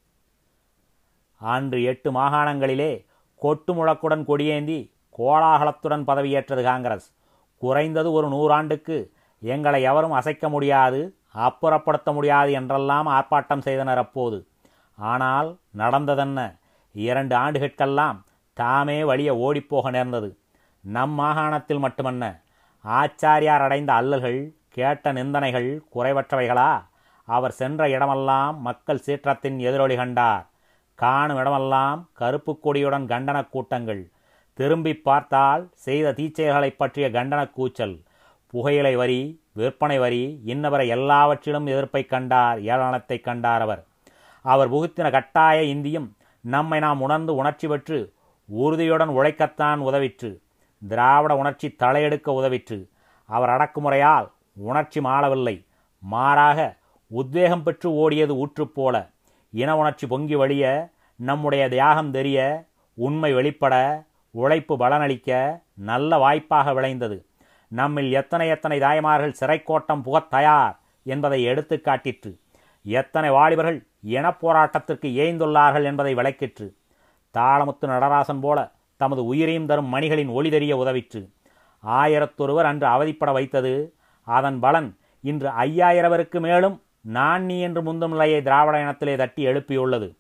அன்று 1.38 1.84
எட்டு 1.84 2.12
மாகாணங்களிலே 2.12 3.05
கொட்டு 3.42 3.72
முழக்குடன் 3.74 4.24
கொடியேந்தி 4.26 4.80
கோலாகலத்துடன் 5.18 6.04
பதவியேற்றது 6.08 6.64
காங்கிரஸ். 6.64 7.08
குறைந்தது 7.62 8.12
ஒரு 8.12 8.28
நூறாண்டுக்கு 8.28 8.98
எங்களை 9.42 9.82
எவரும் 9.82 10.12
அசைக்க 10.12 10.50
முடியாது 10.50 11.02
அப்புறப்படுத்த 11.36 12.10
முடியாது 12.14 12.52
என்றெல்லாம் 12.52 13.08
ஆர்ப்பாட்டம் 13.08 13.62
செய்தனர் 13.62 13.98
அப்போது. 13.98 14.38
ஆனால் 14.98 15.50
நடந்ததென்ன? 15.76 16.40
இரண்டு 16.96 17.36
ஆண்டுகட்கெல்லாம் 17.36 18.18
தாமே 18.54 19.04
வழிய 19.04 19.30
ஓடிப்போக 19.36 19.90
நேர்ந்தது. 19.90 20.30
நம் 20.84 21.20
மாகாணத்தில் 21.20 21.84
மட்டுமன்ன 21.84 22.24
ஆச்சாரியார் 22.86 23.64
அடைந்த 23.68 23.94
அல்லல்கள் 23.94 24.40
கேட்ட 24.70 25.12
நிந்தனைகள் 25.12 25.70
குறைவற்றவைகளா? 25.96 26.72
அவர் 27.28 27.52
சென்ற 27.52 27.90
இடமெல்லாம் 27.90 28.62
மக்கள் 28.62 29.04
சீற்றத்தின் 29.06 29.58
எதிரொலி 29.60 29.96
கண்டார். 29.96 30.44
காணும் 30.96 31.38
இடமெல்லாம் 31.38 32.10
கருப்பு 32.14 32.60
கொடியுடன் 32.64 33.06
கண்டன 33.06 33.50
கூட்டங்கள். 33.50 34.10
திரும்பி 34.54 34.94
பார்த்தால் 34.94 35.70
செய்த 35.74 36.12
தீச்செயல்களைப் 36.12 36.78
பற்றிய 36.78 37.10
கண்டன 37.10 37.52
கூச்சல். 37.52 38.02
புகையிலை 38.48 38.96
வரி 38.96 39.42
விற்பனை 39.54 40.00
வரி 40.00 40.42
இன்னவரை 40.46 40.88
எல்லாவற்றிலும் 40.88 41.66
எதிர்ப்பை 41.66 42.06
கண்டார் 42.06 42.62
ஏளனத்தை 42.62 43.22
கண்டார் 43.22 43.62
அவர். 43.62 43.86
அவர் 44.42 44.72
புகுத்தின 44.72 45.12
கட்டாய 45.12 45.64
இந்தியும் 45.64 46.16
நம்மை 46.42 46.80
நாம் 46.80 47.02
உணர்ந்து 47.02 47.36
உணர்ச்சி 47.36 47.68
பெற்று 47.68 48.14
உறுதியுடன் 48.46 49.10
உழைக்கத்தான் 49.10 49.80
உதவிற்று. 49.82 50.38
திராவிட 50.88 51.36
உணர்ச்சி 51.36 51.76
தலையெடுக்க 51.80 52.32
உதவிற்று. 52.32 52.88
அவர் 53.26 53.50
அடக்குமுறையால் 53.50 54.32
உணர்ச்சி 54.54 55.02
மாளவில்லை 55.02 55.66
மாறாக 56.00 56.76
உத்வேகம் 57.08 57.64
பெற்று 57.64 57.92
ஓடியது 57.92 58.30
ஊற்று 58.30 58.68
போல. 58.68 59.10
இன 59.56 59.78
உணர்ச்சி 59.78 60.08
பொங்கி 60.08 60.36
வழிய 60.36 60.90
நம்முடைய 61.16 61.70
தியாகம் 61.70 62.12
தெரிய 62.12 62.66
உண்மை 62.94 63.34
வெளிப்பட 63.34 64.04
உழைப்பு 64.32 64.78
பலனளிக்க 64.78 65.62
நல்ல 65.74 66.18
வாய்ப்பாக 66.18 66.74
விளைந்தது. 66.74 67.26
நம்மில் 67.68 68.12
எத்தனை 68.12 68.48
எத்தனை 68.48 68.80
தாய்மார்கள் 68.80 69.36
சிறைக்கோட்டம் 69.40 70.02
புகத் 70.02 70.30
தயார் 70.30 70.80
என்பதை 71.04 71.44
எடுத்து 71.44 71.82
காட்டிற்று. 71.84 72.40
எத்தனை 72.84 73.30
வாலிபர்கள் 73.30 73.88
இனப் 74.02 74.48
போராட்டத்திற்கு 74.48 75.06
ஏய்ந்துள்ளார்கள் 75.06 75.84
என்பதை 75.84 76.16
விளக்கிற்று. 76.16 76.72
தாளமுத்து 77.34 77.88
நடராசன் 77.88 78.40
போல 78.40 78.72
தமது 78.98 79.26
உயிரையும் 79.26 79.66
தரும் 79.66 79.94
மணிகளின் 79.94 80.30
ஒளி 80.30 80.50
தெரிய 80.50 80.78
உதவிற்று. 80.78 81.30
ஆயிரத்தொருவர் 81.88 82.64
அன்று 82.64 82.88
அவதிப்பட 82.88 83.32
வைத்தது. 83.32 83.94
அதன் 84.22 84.60
பலன் 84.60 84.98
இன்று 85.22 85.50
ஐயாயிரவருக்கு 85.50 86.40
மேலும் 86.40 86.82
நான் 87.06 87.44
நீ 87.44 87.62
என்று 87.62 87.82
முந்தும் 87.82 88.12
நிலையை 88.12 88.42
திராவிட 88.42 88.80
இனத்திலே 88.80 89.16
தட்டி 89.16 89.46
எழுப்பியுள்ளது. 89.46 90.18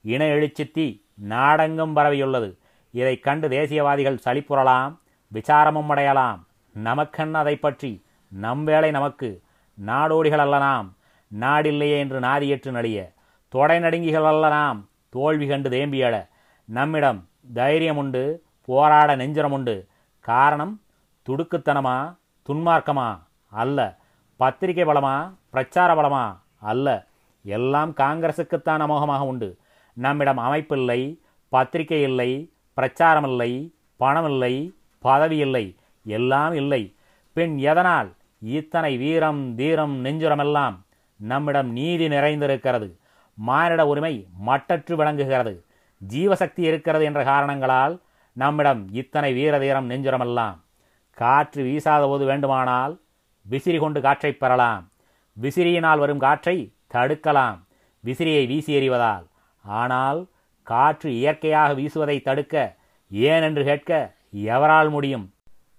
இன 0.00 0.24
எழுச்சித்தி 0.24 1.02
நாடெங்கும் 1.14 1.96
பரவியுள்ளது. 1.96 2.58
இதை 2.90 3.18
கண்டு 3.18 3.48
தேசியவாதிகள் 3.48 4.18
சளிப்புறலாம் 4.24 4.98
விசாரமும் 5.32 5.86
அடையலாம். 5.86 6.46
நமக்கென்ன 6.72 7.38
அதை 7.38 7.56
பற்றி? 7.56 8.04
நம் 8.28 8.64
வேலை 8.64 8.90
நமக்கு. 8.90 9.42
நாடோடிகள் 9.86 10.36
அல்ல 10.36 10.58
நாம். 10.58 10.96
நாடில்லையே 11.40 11.98
என்று 11.98 12.20
நாதியற்று 12.20 12.70
நடிய. 12.70 13.12
தொடை 13.48 13.78
நடுங்கிகள் 13.78 14.26
அல்ல 14.26 14.48
நாம். 14.48 14.88
தோல்வி 15.08 15.46
கண்டு 15.46 15.70
தேம்பியட 15.70 16.28
நம்மிடம் 16.64 17.28
தைரியம் 17.54 17.96
உண்டு 17.96 18.42
போராட 18.64 19.16
நெஞ்சரம் 19.16 19.52
உண்டு 19.52 19.86
காரணம் 20.20 20.80
துடுக்குத்தனமா 21.28 22.16
துன்மார்க்கமா 22.48 23.18
அல்ல. 23.50 23.98
பத்திரிகை 24.36 24.84
பலமா 24.84 25.34
பிரச்சார 25.56 25.90
பலமா 25.94 26.24
அல்ல. 26.70 26.86
எல்லாம் 27.44 27.92
காங்கிரசுக்குத்தான் 28.02 28.82
அமோகமாக 28.84 29.26
உண்டு. 29.30 29.48
நம்மிடம் 29.96 30.40
அமைப்பில்லை 30.46 31.00
பத்திரிகை 31.52 32.00
இல்லை 32.08 32.30
பிரச்சாரம் 32.78 33.26
இல்லை 33.30 33.52
பணம் 34.02 34.28
இல்லை 34.30 34.54
பதவி 35.06 35.36
இல்லை 35.46 35.66
எல்லாம் 36.16 36.54
இல்லை. 36.60 36.82
பின் 37.36 37.54
எதனால்? 37.70 38.10
இத்தனை 38.58 38.90
வீரம் 39.02 39.40
தீரம் 39.60 39.94
நெஞ்சுரமெல்லாம் 40.04 40.76
நம்மிடம் 41.20 41.70
நீதி 41.78 42.06
நிறைந்திருக்கிறது. 42.08 42.88
மானிட 43.38 43.86
உரிமை 43.92 44.14
மட்டற்று 44.48 44.94
விளங்குகிறது. 45.00 45.54
ஜீவசக்தி 46.00 46.62
இருக்கிறது 46.70 47.04
என்ற 47.08 47.20
காரணங்களால் 47.30 47.94
நம்மிடம் 48.36 48.82
இத்தனை 49.00 49.30
வீர 49.38 49.54
தீரம் 49.64 49.88
நெஞ்சுரமெல்லாம். 49.90 50.56
காற்று 51.20 51.62
வீசாத 51.68 52.04
போது 52.12 52.24
வேண்டுமானால் 52.30 52.94
விசிறி 53.46 53.78
கொண்டு 53.78 53.98
காற்றை 54.06 54.32
பெறலாம். 54.32 54.84
விசிறியினால் 55.42 55.98
வரும் 55.98 56.18
காற்றை 56.18 56.56
தடுக்கலாம். 56.94 57.58
விசிறியை 58.04 58.46
வீசி 58.46 58.72
எறிவதால். 58.78 59.24
ஆனால் 59.64 60.26
காற்று 60.62 61.08
இயற்கையாக 61.14 61.74
வீசுவதை 61.74 62.22
தடுக்க 62.22 62.76
ஏன் 63.10 63.42
என்று 63.42 63.64
கேட்க 63.64 63.90
எவரால் 64.32 64.90
முடியும்? 64.90 65.32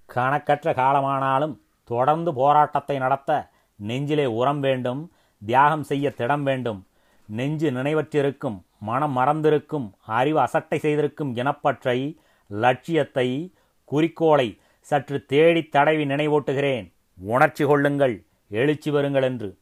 கணக்கற்ற 0.06 0.74
காலமானாலும் 0.74 1.56
தொடர்ந்து 1.84 2.34
போராட்டத்தை 2.34 2.98
நடத்த 2.98 3.50
நெஞ்சிலே 3.76 4.26
உரம் 4.26 4.60
வேண்டும் 4.60 5.12
தியாகம் 5.46 5.84
செய்ய 5.84 6.12
திடம் 6.12 6.44
வேண்டும். 6.44 6.88
நெஞ்சு 7.26 7.72
நினைவற்றிருக்கும் 7.72 8.58
மனம் 8.80 9.18
மறந்திருக்கும் 9.18 9.88
அறிவு 10.06 10.40
அசட்டை 10.40 10.78
செய்திருக்கும் 10.80 11.36
இனப்பற்றை 11.36 12.20
லட்சியத்தை 12.48 13.28
குறிக்கோளை 13.86 14.60
சற்று 14.80 15.26
தேடி 15.26 15.64
தடவி 15.64 16.06
நினைவூட்டுகிறேன். 16.06 16.94
உணர்ச்சி 17.20 17.66
கொள்ளுங்கள். 17.66 18.27
எழுச்சி 18.50 18.92
வருங்கள் 18.92 19.24
என்று 19.24 19.58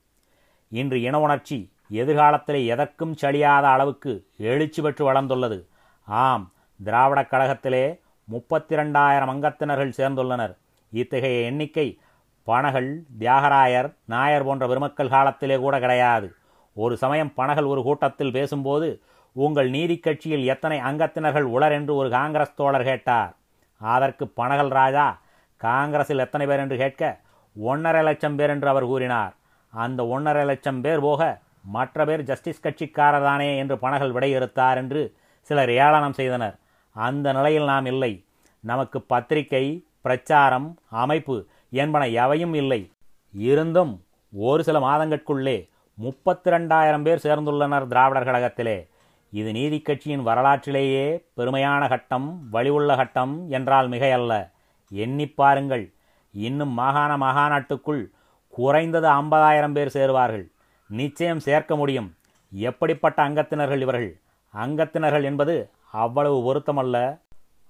இன்று 0.69 1.01
இன 1.01 1.19
உணர்ச்சி 1.19 1.71
எதிர்காலத்திலே 1.91 2.65
எதற்கும் 2.65 3.15
சளியாத 3.21 3.61
அளவுக்கு 3.61 4.25
எழுச்சி 4.37 4.81
பெற்று 4.81 5.11
வளர்ந்துள்ளது. 5.11 5.65
ஆம் 6.05 6.51
திராவிடக் 6.83 7.33
கழகத்திலே 7.33 7.99
முப்பத்தி 8.23 8.75
ரெண்டாயிரம் 8.75 9.29
அங்கத்தினர்கள் 9.29 9.91
சேர்ந்துள்ளனர். 9.97 10.57
இத்தகைய 10.91 11.45
எண்ணிக்கை 11.45 11.99
பனகல் 12.47 12.97
தியாகராயர் 13.19 13.95
நாயர் 14.05 14.43
போன்ற 14.43 14.67
பெருமக்கள் 14.67 15.07
காலத்திலே 15.07 15.57
கூட 15.57 15.79
கிடையாது. 15.79 16.33
ஒரு 16.73 16.97
சமயம் 16.97 17.33
பனகல் 17.37 17.67
ஒரு 17.67 17.83
கூட்டத்தில் 17.83 18.31
பேசும்போது 18.31 19.01
உங்கள் 19.31 19.69
நீதி 19.69 19.97
கட்சியில் 19.97 20.45
எத்தனை 20.45 20.79
அங்கத்தினர்கள் 20.79 21.41
உளர்? 21.41 21.71
என்று 21.71 21.95
ஒரு 21.95 22.09
காங்கிரஸ் 22.09 22.55
தோழர் 22.55 22.83
கேட்டார். 22.83 23.35
அதற்கு 23.77 24.31
பனகல் 24.37 24.69
ராஜா 24.69 25.21
காங்கிரஸில் 25.57 26.19
எத்தனை 26.19 26.47
பேர்? 26.47 26.59
என்று 26.59 26.77
கேட்க 26.77 27.19
ஒன்றரை 27.55 28.03
லட்சம் 28.03 28.35
பேர் 28.35 28.49
என்று 28.49 28.67
அவர் 28.67 28.83
கூறினார். 28.83 29.35
அந்த 29.71 30.07
ஒன்றரை 30.07 30.45
லட்சம் 30.45 30.81
பேர் 30.81 30.99
போக 30.99 31.39
மற்ற 31.63 32.05
பேர் 32.05 32.23
ஜஸ்டிஸ் 32.23 32.67
கட்சிக்காரர் 32.67 33.23
தானே 33.23 33.57
என்று 33.57 33.77
பணகள் 33.77 34.11
விடையறுத்தார் 34.11 34.75
என்று 34.75 35.15
சிலர் 35.41 35.69
ஏளனம் 35.69 36.13
செய்தனர். 36.13 36.57
அந்த 36.93 37.33
நிலையில் 37.33 37.63
நாம் 37.63 37.85
இல்லை. 37.85 38.25
நமக்கு 38.59 39.01
பத்திரிகை 39.01 39.85
பிரச்சாரம் 40.01 40.77
அமைப்பு 40.89 41.45
என்பன 41.69 42.07
எவையும் 42.07 42.53
இல்லை. 42.53 42.91
இருந்தும் 43.31 44.03
ஒரு 44.33 44.63
சில 44.63 44.79
மாதங்களுக்குள்ளே 44.79 45.69
முப்பத்தி 45.93 46.51
ரெண்டாயிரம் 46.51 47.01
பேர் 47.01 47.21
சேர்ந்துள்ளனர் 47.23 47.87
திராவிடர் 47.87 48.27
கழகத்திலே. 48.27 48.89
இது 49.31 49.51
நீதி 49.51 49.81
கட்சியின் 49.81 50.23
வரலாற்றிலேயே 50.23 51.25
பெருமையான 51.37 51.87
கட்டம் 51.87 52.47
வழிவுள்ள 52.53 52.95
கட்டம் 52.95 53.49
என்றால் 53.49 53.89
மிகையல்ல. 53.89 54.51
எண்ணிப் 54.89 55.35
பாருங்கள். 55.35 55.93
இன்னும் 56.35 56.69
மாகாண 56.69 57.11
மாகாணாட்டுக்குள் 57.17 58.11
குறைந்தது 58.49 59.07
ஐம்பதாயிரம் 59.07 59.71
பேர் 59.71 59.93
சேருவார்கள். 59.93 60.51
நிச்சயம் 60.87 61.39
சேர்க்க 61.39 61.75
முடியும். 61.75 62.15
எப்படிப்பட்ட 62.51 63.29
அங்கத்தினர்கள் 63.29 63.81
இவர்கள்? 63.81 64.19
அங்கத்தினர்கள் 64.53 65.23
என்பது 65.23 65.69
அவ்வளவு 65.91 66.37
பொருத்தமல்ல. 66.45 67.19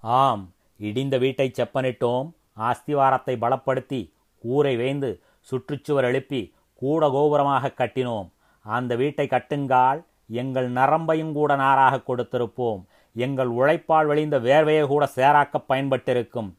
ஆம் 0.01 0.53
இடிந்த 0.79 1.19
வீட்டை 1.19 1.51
செப்பனிட்டோம். 1.57 2.31
அஸ்திவாரத்தை 2.59 3.35
பலப்படுத்தி 3.43 4.11
கூரை 4.39 4.75
வேந்து 4.77 5.19
சுற்றுச்சுவர் 5.51 6.03
எழுப்பி 6.03 6.53
கூட 6.73 7.09
கோபுரமாக 7.09 7.71
கட்டினோம். 7.77 8.29
அந்த 8.61 8.95
வீட்டை 8.95 9.27
கட்டுங்கால் 9.27 10.03
எங்கள் 10.27 10.71
நரம்பையும் 10.71 11.31
கூட 11.31 11.55
நாராக 11.55 12.01
கொடுத்திருப்போம். 12.07 12.83
எங்கள் 13.13 13.47
உழைப்பால் 13.47 14.05
வெளிந்த 14.05 14.39
வேர்வையை 14.39 14.85
கூட 14.85 15.05
சேராக்க 15.05 15.63
பயன்பட்டிருக்கும். 15.69 16.53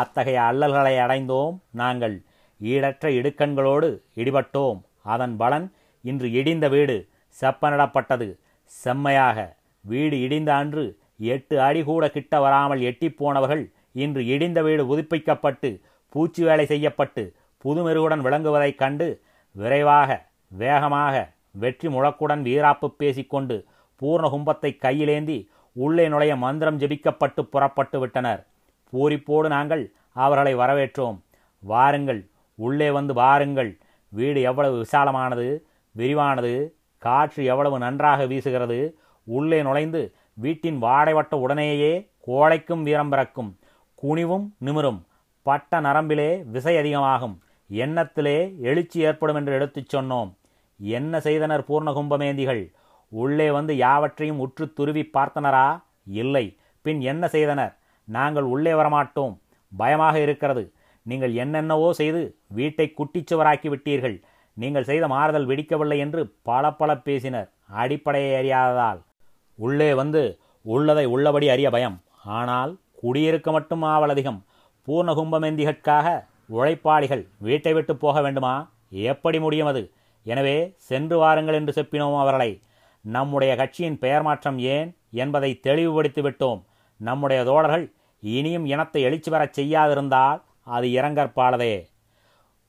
அத்தகைய 0.00 0.38
அல்லல்களை 0.50 0.94
அடைந்தோம். 1.04 1.54
நாங்கள் 1.80 2.16
ஈடற்ற 2.60 3.06
இடுக்கண்களோடு 3.18 3.88
இடிபட்டோம். 4.20 4.78
அதன் 5.12 5.34
பலன் 5.42 5.66
இன்று 6.04 6.28
இடிந்த 6.40 6.66
வீடு 6.74 6.96
செப்பனிடப்பட்டது. 7.36 8.28
செம்மையாக 8.72 9.38
வீடு 9.84 10.16
இடிந்த 10.26 10.50
அன்று 10.60 10.84
எட்டு 11.34 11.54
அடி 11.66 11.80
கூட 11.82 12.04
கிட்ட 12.16 12.34
வராமல் 12.44 12.82
எட்டிப்போனவர்கள் 12.90 13.64
இன்று 14.02 14.22
இடிந்த 14.34 14.58
வீடு 14.66 14.82
புதுப்பிக்கப்பட்டு 14.90 15.68
பூச்சி 16.14 16.42
வேலை 16.48 16.64
செய்யப்பட்டு 16.72 17.22
புதுமெருகுடன் 17.64 18.22
விளங்குவதைக் 18.26 18.80
கண்டு 18.82 19.08
விரைவாக 19.54 20.10
வேகமாக 20.60 21.14
வெற்றி 21.62 21.88
முழக்குடன் 21.94 22.42
வீராப்பு 22.48 22.88
பேசிக்கொண்டு 23.00 23.56
பூர்ண 24.00 24.26
கும்பத்தை 24.34 24.70
கையிலேந்தி 24.84 25.38
உள்ளே 25.76 26.04
நுழைய 26.12 26.34
மந்திரம் 26.44 26.78
ஜெபிக்கப்பட்டு 26.82 27.40
புறப்பட்டு 27.54 27.98
விட்டனர். 28.02 28.42
பூரிப்போடு 28.90 29.48
நாங்கள் 29.48 29.92
அவர்களை 30.12 30.56
வரவேற்றோம். 30.56 31.20
வாருங்கள் 31.58 32.28
உள்ளே 32.54 32.90
வந்து 32.90 33.14
வாருங்கள். 33.14 33.78
வீடு 34.08 34.40
எவ்வளவு 34.40 34.76
விசாலமானது 34.76 35.62
விரிவானது 35.96 36.70
காற்று 36.98 37.44
எவ்வளவு 37.44 37.78
நன்றாக 37.78 38.24
வீசுகிறது. 38.24 38.92
உள்ளே 39.24 39.62
நுழைந்து 39.62 40.14
வீட்டின் 40.34 40.82
வாடைவட்ட 40.82 41.34
உடனேயே 41.34 42.10
கோழைக்கும் 42.26 42.82
வீரம் 42.82 43.08
பிறக்கும். 43.08 43.58
குனிவும் 44.02 44.50
நிமிரும். 44.64 45.02
பட்ட 45.42 45.80
நரம்பிலே 45.80 46.42
விசை 46.44 46.76
அதிகமாகும். 46.76 47.42
எண்ணத்திலே 47.70 48.58
எழுச்சி 48.58 49.00
ஏற்படும் 49.00 49.36
என்று 49.36 49.52
எடுத்துச் 49.52 49.96
சொன்னோம். 49.96 50.34
என்ன 50.78 51.20
செய்தனர் 51.20 51.64
பூர்ண 51.68 51.90
கும்பமேந்திகள் 51.92 52.72
உள்ளே 53.08 53.50
வந்து 53.50 53.76
யாவற்றையும் 53.76 54.38
உற்று 54.38 54.72
துருவி 54.72 55.10
பார்த்தனரா? 55.12 55.82
இல்லை. 56.06 56.56
பின் 56.82 57.00
என்ன 57.00 57.28
செய்தனர்? 57.28 57.77
நாங்கள் 58.16 58.46
உள்ளே 58.54 58.72
வரமாட்டோம். 58.72 59.34
பயமாக 59.72 60.16
இருக்கிறது. 60.24 60.64
நீங்கள் 61.06 61.34
என்னென்னவோ 61.42 61.88
செய்து 62.00 62.20
வீட்டை 62.58 62.86
குட்டிச்சுவராக்கி 62.98 63.68
விட்டீர்கள். 63.74 64.16
நீங்கள் 64.56 64.88
செய்த 64.90 65.04
மாறுதல் 65.14 65.48
வெடிக்கவில்லை 65.50 65.98
என்று 66.04 66.20
பல 66.42 66.70
பல 66.80 66.90
பேசினர். 67.06 67.48
அடிப்படையை 67.82 68.32
அறியாததால். 68.40 69.00
உள்ளே 69.58 69.90
வந்து 70.00 70.22
உள்ளதை 70.64 71.04
உள்ளபடி 71.14 71.46
அறிய 71.54 71.68
பயம். 71.70 71.96
ஆனால் 72.38 72.72
குடியிருக்க 73.00 73.48
மட்டும் 73.56 73.84
ஆவல் 73.92 74.12
அதிகம். 74.14 74.40
பூர்ண 74.88 75.12
கும்பமேந்திகற்காக 75.18 76.06
உழைப்பாளிகள் 76.56 77.24
வீட்டை 77.46 77.72
விட்டு 77.76 77.94
போக 78.04 78.20
வேண்டுமா? 78.24 78.54
எப்படி 79.10 79.38
முடியும் 79.44 79.70
அது? 79.72 79.82
எனவே 80.26 80.56
சென்று 80.88 81.16
வாருங்கள் 81.18 81.58
என்று 81.60 81.72
செப்பினோம் 81.78 82.16
அவர்களை. 82.22 82.50
நம்முடைய 83.04 83.52
கட்சியின் 83.56 84.00
பெயர் 84.04 84.24
மாற்றம் 84.28 84.58
ஏன் 84.74 84.88
என்பதை 85.22 85.50
தெளிவுபடுத்தி 85.66 86.22
விட்டோம். 86.26 86.60
நம்முடைய 87.00 87.40
தோழர்கள் 87.48 87.84
இனியும் 88.20 88.66
இனத்தை 88.66 89.02
எழுச்சி 89.02 89.30
வரச் 89.30 89.60
செய்யாதிருந்தால் 89.60 90.42
அது 90.64 90.86
இறங்கற்பாலதே 90.86 91.88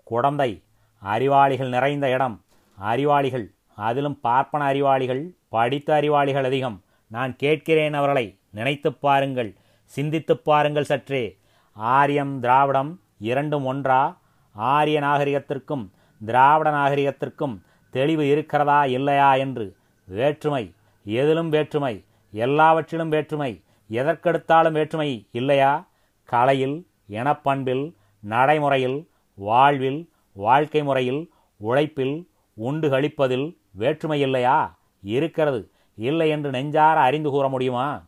குடந்தை 0.04 0.64
அறிவாளிகள் 1.00 1.70
நிறைந்த 1.70 2.10
இடம். 2.10 2.44
அறிவாளிகள் 2.76 3.54
அதிலும் 3.76 4.20
பார்ப்பன 4.20 4.64
அறிவாளிகள் 4.64 5.36
படித்த 5.50 5.94
அறிவாளிகள் 5.94 6.44
அதிகம். 6.44 6.84
நான் 7.08 7.36
கேட்கிறேன் 7.36 7.94
அவர்களை 7.94 8.40
நினைத்துப் 8.50 9.02
பாருங்கள் 9.02 9.56
சிந்தித்துப் 9.86 10.46
பாருங்கள் 10.46 10.84
சற்றே. 10.84 11.38
ஆரியம் 11.74 12.40
திராவிடம் 12.40 13.00
இரண்டும் 13.20 13.66
ஒன்றா? 13.66 14.18
ஆரிய 14.54 15.02
நாகரிகத்திற்கும் 15.02 15.90
திராவிட 16.26 16.72
நாகரிகத்திற்கும் 16.72 17.62
தெளிவு 17.90 18.28
இருக்கிறதா 18.28 18.86
இல்லையா 18.86 19.34
என்று? 19.34 19.76
வேற்றுமை 20.06 20.74
எதிலும் 21.04 21.50
வேற்றுமை 21.50 22.06
எல்லாவற்றிலும் 22.32 23.10
வேற்றுமை. 23.10 23.64
எதற்கெடுத்தாலும் 23.92 24.72
வேற்றுமை 24.72 25.28
இல்லையா? 25.32 25.88
கலையில் 26.26 26.88
இனப்பண்பில் 27.10 27.96
நடைமுறையில் 28.20 29.10
வாழ்வில் 29.36 30.10
வாழ்க்கை 30.34 30.84
முறையில் 30.84 31.32
உழைப்பில் 31.58 32.30
உண்டு 32.54 32.90
கழிப்பதில் 32.90 33.58
வேற்றுமை 33.72 34.22
இல்லையா? 34.22 34.78
இருக்கிறது. 35.02 35.72
இல்லை 35.96 36.30
என்று 36.30 36.50
நெஞ்சார 36.52 37.00
அறிந்து 37.00 37.30
கூற 37.30 37.48
முடியுமா? 37.48 38.06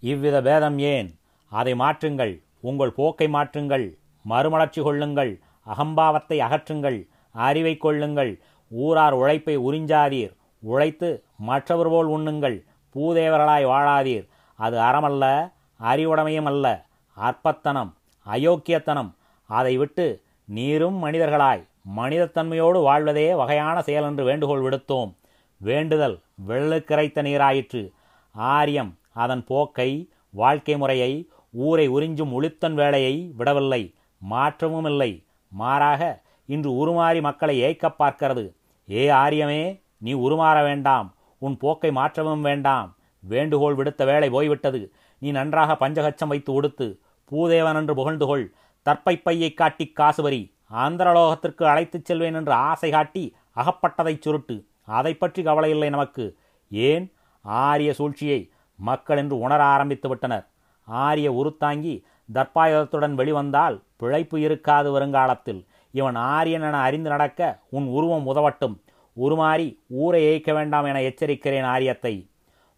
இவ்வித 0.00 0.42
பேதம் 0.42 0.78
ஏன்? 0.78 1.18
அதை 1.48 1.72
மாற்றுங்கள். 1.72 2.42
உங்கள் 2.60 2.92
போக்கை 2.92 3.26
மாற்றுங்கள். 3.26 3.96
மறுமலர்ச்சி 4.22 4.82
கொள்ளுங்கள். 4.82 5.40
அகம்பாவத்தை 5.66 6.38
அகற்றுங்கள். 6.38 7.08
அறிவை 7.30 7.76
கொள்ளுங்கள். 7.76 8.42
ஊரார் 8.68 9.12
உழைப்பை 9.12 9.58
உறிஞ்சாதீர். 9.58 10.36
உழைத்து 10.58 11.24
மற்றவர் 11.36 11.88
போல் 11.88 12.06
உண்ணுங்கள். 12.06 12.64
பூதேவர்களாய் 12.94 13.64
வாழாதீர். 13.64 14.28
அது 14.54 14.78
அறமல்ல 14.78 15.52
அறிவுடைமையும் 15.80 16.44
அல்ல 16.44 16.84
அற்பத்தனம் 17.16 17.94
அயோக்கியத்தனம். 18.26 19.14
அதை 19.46 19.76
விட்டு 19.76 20.22
நீரும் 20.44 21.04
மனிதர்களாய் 21.04 21.68
மனிதத்தன்மையோடு 21.96 22.82
வாழ்வதே 22.82 23.34
வகையான 23.34 23.82
செயல் 23.82 24.02
என்று 24.02 24.24
வேண்டுகோள் 24.24 24.62
விடுத்தோம். 24.62 25.14
வேண்டுதல் 25.56 26.20
வெள்ளுக்கிரைத்த 26.48 27.22
நீராயிற்று. 27.22 27.90
ஆரியம் 28.32 28.98
அதன் 29.12 29.44
போக்கை 29.44 30.10
வாழ்க்கை 30.30 30.76
முறையை 30.76 31.28
ஊரை 31.50 31.90
உறிஞ்சும் 31.90 32.32
உளுத்தன் 32.40 32.74
வேலையை 32.74 33.32
விடவில்லை 33.36 33.94
மாற்றமும் 34.18 34.84
இல்லை. 34.84 35.24
மாறாக 35.48 36.22
இன்று 36.46 36.70
உருமாறி 36.70 37.20
மக்களை 37.20 37.62
ஏய்க்க 37.62 37.94
பார்க்கிறது. 37.98 38.54
ஏ 38.90 39.08
ஆரியமே 39.08 39.80
நீ 39.98 40.14
உருமாற 40.14 40.62
வேண்டாம். 40.62 41.14
உன் 41.38 41.56
போக்கை 41.56 41.92
மாற்றவும் 41.92 42.40
வேண்டாம். 42.40 42.93
வேண்டுகோள் 43.28 43.74
விடுத்த 43.74 44.04
வேலை 44.04 44.30
போய்விட்டது. 44.30 44.92
நீ 45.18 45.30
நன்றாக 45.30 45.88
பஞ்சகச்சம் 45.88 46.26
வைத்து 46.26 46.52
உடுத்து 46.52 46.98
பூதேவன் 47.30 47.74
என்று 47.74 47.94
புகழ்ந்துகொள். 47.94 48.46
தற்பை 48.82 49.16
பையை 49.16 49.54
காட்டி 49.54 49.86
காசு 49.86 50.22
வரி 50.22 50.54
ஆந்திரலோகத்திற்கு 50.72 51.64
அழைத்துச் 51.64 52.04
செல்வேன் 52.04 52.34
என்று 52.34 52.52
ஆசை 52.52 52.90
காட்டி 52.90 53.36
அகப்பட்டதைச் 53.56 54.20
சுருட்டு. 54.20 54.64
அதை 54.86 55.14
பற்றி 55.14 55.42
கவலை 55.42 55.70
இல்லை 55.70 55.88
நமக்கு. 55.88 56.36
ஏன்? 56.70 57.12
ஆரிய 57.40 57.92
சூழ்ச்சியை 57.92 58.50
மக்கள் 58.76 59.16
என்று 59.16 59.38
உணர 59.38 59.64
ஆரம்பித்து 59.64 60.08
விட்டனர். 60.08 60.46
ஆரிய 60.84 61.32
உருத்தாங்கி 61.32 62.02
தற்பாயுதத்துடன் 62.34 63.14
வெளிவந்தால் 63.14 63.82
பிழைப்பு 63.96 64.40
இருக்காது 64.40 64.90
வருங்காலத்தில். 64.90 65.66
இவன் 65.90 66.14
ஆரியன் 66.14 66.62
என 66.62 66.76
அறிந்து 66.76 67.10
நடக்க 67.10 67.58
உன் 67.68 67.86
உருவம் 67.86 68.26
உதவட்டும். 68.26 68.76
உருமாறி 69.16 69.78
ஊரை 69.86 70.22
ஏய்க்க 70.24 70.52
வேண்டாம் 70.52 70.84
என 70.84 71.00
எச்சரிக்கிறேன் 71.00 71.62
ஆரியத்தை. 71.62 72.28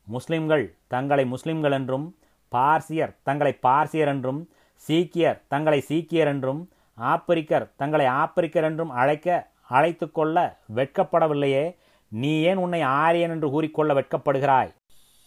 முஸ்லிம்கள் 0.06 0.74
தங்களை 0.86 1.24
முஸ்லிம்கள் 1.26 1.72
என்றும் 1.72 2.16
பார்சியர் 2.52 3.14
தங்களை 3.22 3.58
பார்சியர் 3.62 4.06
என்றும் 4.06 4.48
சீக்கியர் 4.88 5.40
தங்களை 5.48 5.84
சீக்கியர் 5.88 6.26
என்றும் 6.26 6.68
ஆப்பிரிக்கர் 6.94 7.70
தங்களை 7.76 8.06
ஆப்பிரிக்கர் 8.06 8.64
என்றும் 8.64 8.90
அழைக்க 8.90 9.48
அழைத்து 9.68 10.12
கொள்ள 10.12 10.58
வெட்கப்படவில்லையே. 10.74 11.76
நீ 12.08 12.40
ஏன் 12.40 12.56
உன்னை 12.56 12.82
ஆரியன் 12.82 13.30
என்று 13.30 13.50
கூறிக்கொள்ள 13.50 13.94
வெட்கப்படுகிறாய்? 13.94 14.74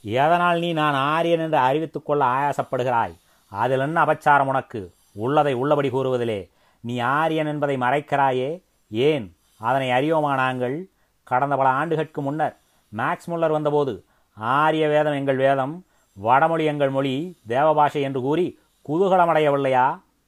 எதனால் 0.02 0.60
நீ 0.60 0.74
நான் 0.74 0.94
ஆரியன் 0.94 1.40
என்று 1.40 1.58
அறிவித்துக் 1.58 2.06
கொள்ள 2.06 2.26
ஆயாசப்படுகிறாய்? 2.26 3.16
அதில் 3.52 3.80
என்ன 3.80 4.06
அபச்சாரம் 4.06 4.46
உனக்கு? 4.46 4.94
உள்ளதை 5.14 5.54
உள்ளபடி 5.54 5.90
கூறுவதிலே. 5.90 6.50
நீ 6.80 7.00
ஆரியன் 7.00 7.48
என்பதை 7.48 7.78
மறைக்கிறாயே. 7.78 8.64
ஏன்? 8.90 9.38
அதனை 9.58 9.90
அறியோமா 9.90 10.36
நாங்கள்? 10.36 10.90
கடந்த 11.24 11.56
பல 11.56 11.70
ஆண்டுகளுக்கு 11.70 12.22
முன்னர் 12.22 12.58
மேக்ஸ் 12.96 13.28
முல்லர் 13.28 13.52
வந்தபோது 13.52 14.06
ஆரிய 14.40 14.88
வேதம் 14.88 15.14
எங்கள் 15.14 15.40
வேதம் 15.46 15.74
வடமொழி 16.18 16.66
எங்கள் 16.66 16.90
மொழி 16.90 17.14
தேவபாஷை 17.48 18.02
என்று 18.02 18.22
கூறி 18.22 18.60
குதூகலமடையவில்லையா? 18.86 19.86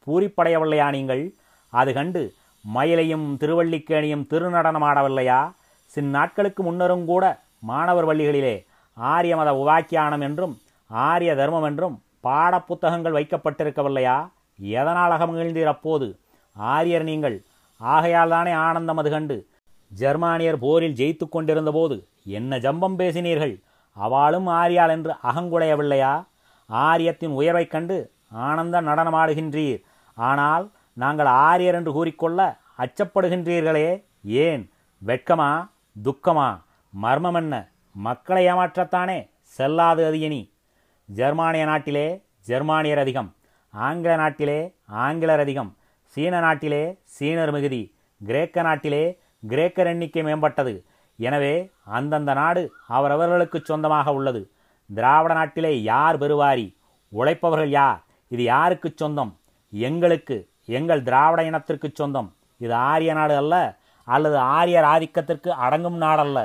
பூரிப்படையவில்லையா 0.07 0.87
நீங்கள்? 0.91 1.23
அது 1.69 1.93
கண்டு 1.93 2.21
மயிலையும் 2.65 3.37
திருவள்ளிக்கேணியும் 3.41 4.27
திருநடனமாடவில்லையா? 4.31 5.39
சின்நாட்களுக்கு 5.95 6.61
முன்னரும் 6.63 7.05
கூட 7.05 7.23
மாணவர் 7.59 8.07
பள்ளிகளிலே 8.09 8.65
ஆரிய 8.97 9.35
மத 9.35 9.49
உவாக்கியானம் 9.53 10.21
என்றும் 10.21 10.53
ஆரிய 10.89 11.35
தர்மம் 11.35 11.63
என்றும் 11.63 11.95
பாடப்புத்தகங்கள் 12.23 13.17
வைக்கப்பட்டிருக்கவில்லையா? 13.17 14.17
எதனால் 14.59 15.15
அகமகிழ்ந்தீர் 15.15 15.73
அப்போது? 15.73 16.07
ஆரியர் 16.55 17.03
நீங்கள் 17.03 17.43
ஆகையால் 17.79 18.29
தானே 18.29 18.51
ஆனந்தம் 18.51 18.97
அது 18.97 19.09
கண்டு 19.09 19.35
ஜெர்மானியர் 19.91 20.57
போரில் 20.59 20.97
ஜெயித்து 20.99 21.29
கொண்டிருந்தபோது 21.29 21.95
என்ன 22.23 22.57
ஜம்பம் 22.57 22.97
பேசினீர்கள்? 22.99 23.55
அவளும் 23.91 24.47
ஆரியாள் 24.47 24.89
என்று 24.89 25.13
அகங்குடையவில்லையா 25.23 26.27
ஆரியத்தின் 26.73 27.29
உயர்வைக் 27.29 27.71
கண்டு 27.71 28.11
ஆனந்த 28.29 28.81
நடனமாடுகின்றீர். 28.81 29.83
ஆனால் 30.15 30.71
நாங்கள் 30.93 31.25
ஆரியர் 31.25 31.75
என்று 31.75 31.91
கூறிக்கொள்ள 31.91 32.57
அச்சப்படுகின்றீர்களே. 32.77 34.03
ஏன்? 34.23 34.71
வெட்கமா? 35.05 35.69
துக்கமா? 36.03 36.61
மர்மம் 36.89 37.33
என்ன? 37.33 37.71
மக்களை 37.93 38.47
ஏமாற்றத்தானே? 38.47 39.29
செல்லாது 39.41 40.05
அது 40.05 40.19
இனி. 40.19 40.53
ஜெர்மானிய 41.05 41.65
நாட்டிலே 41.65 42.23
ஜெர்மானியர் 42.47 42.99
அதிகம். 42.99 43.35
ஆங்கில 43.71 44.15
நாட்டிலே 44.15 44.75
ஆங்கிலர் 44.85 45.39
அதிகம். 45.39 45.77
சீன 46.03 46.39
நாட்டிலே 46.39 46.99
சீனர் 47.19 47.51
மிகுதி. 47.51 47.95
கிரேக்க 48.25 48.61
நாட்டிலே 48.61 49.19
கிரேக்கர் 49.47 49.85
எண்ணிக்கை 49.85 50.23
மேம்பட்டது. 50.23 50.83
எனவே 51.27 51.55
அந்தந்த 51.97 52.31
நாடு 52.41 52.61
அவரவர்களுக்கு 52.97 53.57
சொந்தமாக 53.69 54.13
உள்ளது. 54.17 54.41
திராவிட 54.89 55.33
நாட்டிலே 55.39 55.71
யார் 55.91 56.17
பெறுவாரி? 56.17 56.67
உழைப்பவர்கள் 57.11 57.71
யார்? 57.79 57.99
இது 58.33 58.43
யாருக்கு 58.53 58.89
சொந்தம்? 59.01 59.33
எங்களுக்கு 59.87 60.37
எங்கள் 60.77 61.03
திராவிட 61.07 61.41
இனத்திற்கு 61.49 61.89
சொந்தம். 61.99 62.29
இது 62.65 62.73
ஆரிய 62.91 63.11
நாடு 63.19 63.35
அல்ல 63.41 63.55
அல்லது 64.07 64.37
ஆரியர் 64.57 64.87
ஆதிக்கத்திற்கு 64.93 65.49
அடங்கும் 65.65 65.99
நாடல்ல. 66.01 66.39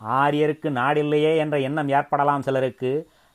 ஆரியருக்கு 0.00 0.68
நாடில்லையே 0.80 1.32
என்ற 1.42 1.56
எண்ணம் 1.68 1.90
ஏற்படலாம் 1.98 2.46
சிலருக்கு. 2.46 2.92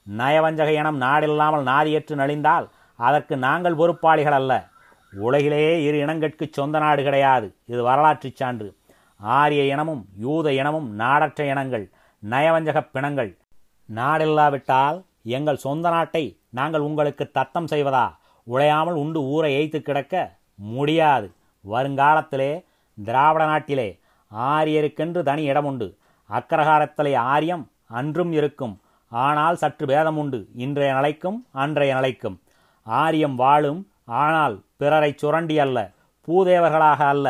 நயவஞ்சக 0.08 0.72
இனம் 0.80 1.00
நாடில்லாமல் 1.02 1.68
நாதியற்று 1.72 2.16
நலிந்தால் 2.22 2.66
அதற்கு 3.00 3.36
நாங்கள் 3.46 3.80
பொறுப்பாளிகள் 3.82 4.38
அல்ல. 4.40 4.54
உலகிலேயே 5.14 5.74
இரு 5.88 5.98
இனங்கட்கு 6.06 6.46
சொந்த 6.58 6.80
நாடு 6.80 7.02
கிடையாது. 7.04 7.48
இது 7.74 7.82
வரலாற்றுச் 7.90 8.40
சான்று. 8.42 8.70
ஆரிய 9.34 9.62
இனமும் 9.64 10.02
யூத 10.18 10.54
இனமும் 10.54 10.88
நாடற்ற 11.00 11.46
இனங்கள் 11.52 11.86
நயவஞ்சக 12.24 12.80
பிணங்கள். 12.96 13.38
நாடில்லாவிட்டால் 13.90 14.98
எங்கள் 15.38 15.64
சொந்த 15.66 15.90
நாட்டை 15.90 16.24
நாங்கள் 16.50 16.82
உங்களுக்கு 16.82 17.32
தத்தம் 17.32 17.68
செய்வதா? 17.68 18.06
உழையாமல் 18.48 18.98
உண்டு 19.04 19.20
ஊரை 19.24 19.52
ஏய்த்து 19.60 19.80
கிடக்க 19.82 20.38
முடியாது. 20.56 21.28
வருங்காலத்திலே 21.66 22.52
திராவிட 22.98 23.46
நாட்டிலே 23.46 24.00
ஆரியருக்கென்று 24.32 25.22
தனி 25.24 25.44
இடம் 25.44 25.66
உண்டு 25.66 25.88
அக்கரகாரத்திலே 26.30 27.14
ஆரியம் 27.16 27.64
அன்றும் 28.00 28.32
இருக்கும். 28.32 28.76
ஆனால் 29.12 29.56
சற்று 29.56 29.86
பேதம் 29.86 30.18
உண்டு 30.18 30.40
இன்றைய 30.56 30.92
நிலைக்கும் 30.94 31.40
அன்றைய 31.52 31.94
நிலைக்கும். 31.96 32.38
ஆரியம் 32.88 33.36
வாழும் 33.36 33.82
ஆனால் 34.06 34.56
பிறரை 34.78 35.12
சுரண்டி 35.18 35.56
அல்ல 35.60 35.78
பூதேவர்களாக 36.28 37.02
அல்ல. 37.14 37.28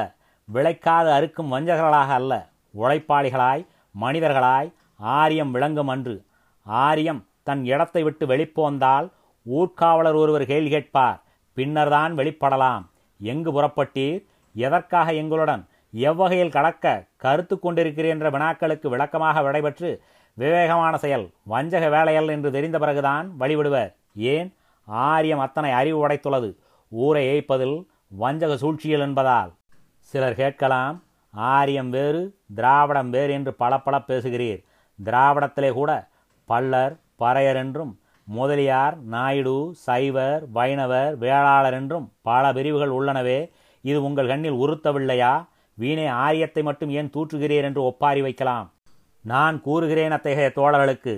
விளைக்காது 0.53 1.11
அறுக்கும் 1.11 1.53
வஞ்சகர்களாக 1.53 2.07
அல்ல. 2.07 2.49
உழைப்பாளிகளாய் 2.77 3.67
மனிதர்களாய் 4.01 4.73
ஆரியம் 4.95 5.51
விளங்கும் 5.51 5.87
அன்று. 5.87 6.25
ஆரியம் 6.63 7.27
தன் 7.43 7.65
இடத்தை 7.65 8.03
விட்டு 8.03 8.25
வெளிப்போந்தால் 8.25 9.11
ஊர்காவலர் 9.49 10.15
ஒருவர் 10.15 10.45
கேள்வி 10.45 10.69
கேட்பார். 10.69 11.23
பின்னர்தான் 11.53 12.15
வெளிப்படலாம். 12.15 12.85
எங்கு 13.19 13.51
புறப்பட்டீர்? 13.51 14.25
எதற்காக 14.53 15.13
எங்களுடன்? 15.13 15.67
எவ்வகையில் 15.91 16.51
கடக்க 16.51 17.05
கருத்து 17.17 17.59
கொண்டிருக்கிறேன் 17.59 18.11
என்ற 18.11 18.29
வினாக்களுக்கு 18.31 18.87
விளக்கமாக 18.87 19.41
விடைபெற்று 19.41 20.01
விவேகமான 20.33 20.97
செயல் 20.97 21.29
வஞ்சக 21.43 21.89
வேலையல் 21.89 22.27
என்று 22.27 22.51
தெரிந்த 22.51 22.79
பிறகுதான் 22.79 23.31
வழிவிடுவர். 23.39 23.95
ஏன்? 24.15 24.55
ஆரியம் 24.85 25.39
அத்தனை 25.39 25.71
அறிவு 25.71 26.07
உடைத்துள்ளது. 26.07 26.55
ஊரை 26.89 27.25
ஏய்ப்பதில் 27.27 27.85
வஞ்சக 28.07 28.57
சூழ்ச்சியல் 28.57 28.99
என்பதால். 28.99 29.53
சிலர் 30.09 30.39
கேட்கலாம் 30.39 30.97
ஆரியம் 31.33 31.89
வேறு 31.89 32.21
திராவிடம் 32.55 33.09
வேறு 33.09 33.31
என்று 33.33 33.51
பல 33.61 33.79
பல 33.85 33.95
பேசுகிறீர். 34.09 34.59
திராவிடத்திலே 34.99 35.69
கூட 35.73 35.91
பல்லர் 36.49 36.93
பறையர் 37.21 37.59
என்றும் 37.61 37.93
முதலியார் 38.27 38.95
நாயுடு 39.13 39.55
சைவர் 39.85 40.43
வைணவர் 40.51 41.13
வேளாளர் 41.23 41.73
என்றும் 41.73 42.05
பல 42.21 42.53
பிரிவுகள் 42.53 42.93
உள்ளனவே. 42.97 43.39
இது 43.83 43.97
உங்கள் 44.03 44.27
கண்ணில் 44.27 44.61
உறுத்தவில்லையா? 44.63 45.33
வீணே 45.77 46.07
ஆரியத்தை 46.25 46.63
மட்டும் 46.63 46.89
ஏன் 46.89 47.13
தூற்றுகிறீர் 47.15 47.67
என்று 47.69 47.81
ஒப்பாரி 47.83 48.21
வைக்கலாம். 48.21 48.67
நான் 49.25 49.55
கூறுகிறேன் 49.61 50.15
அத்தகைய 50.15 50.49
தோழர்களுக்கு 50.55 51.13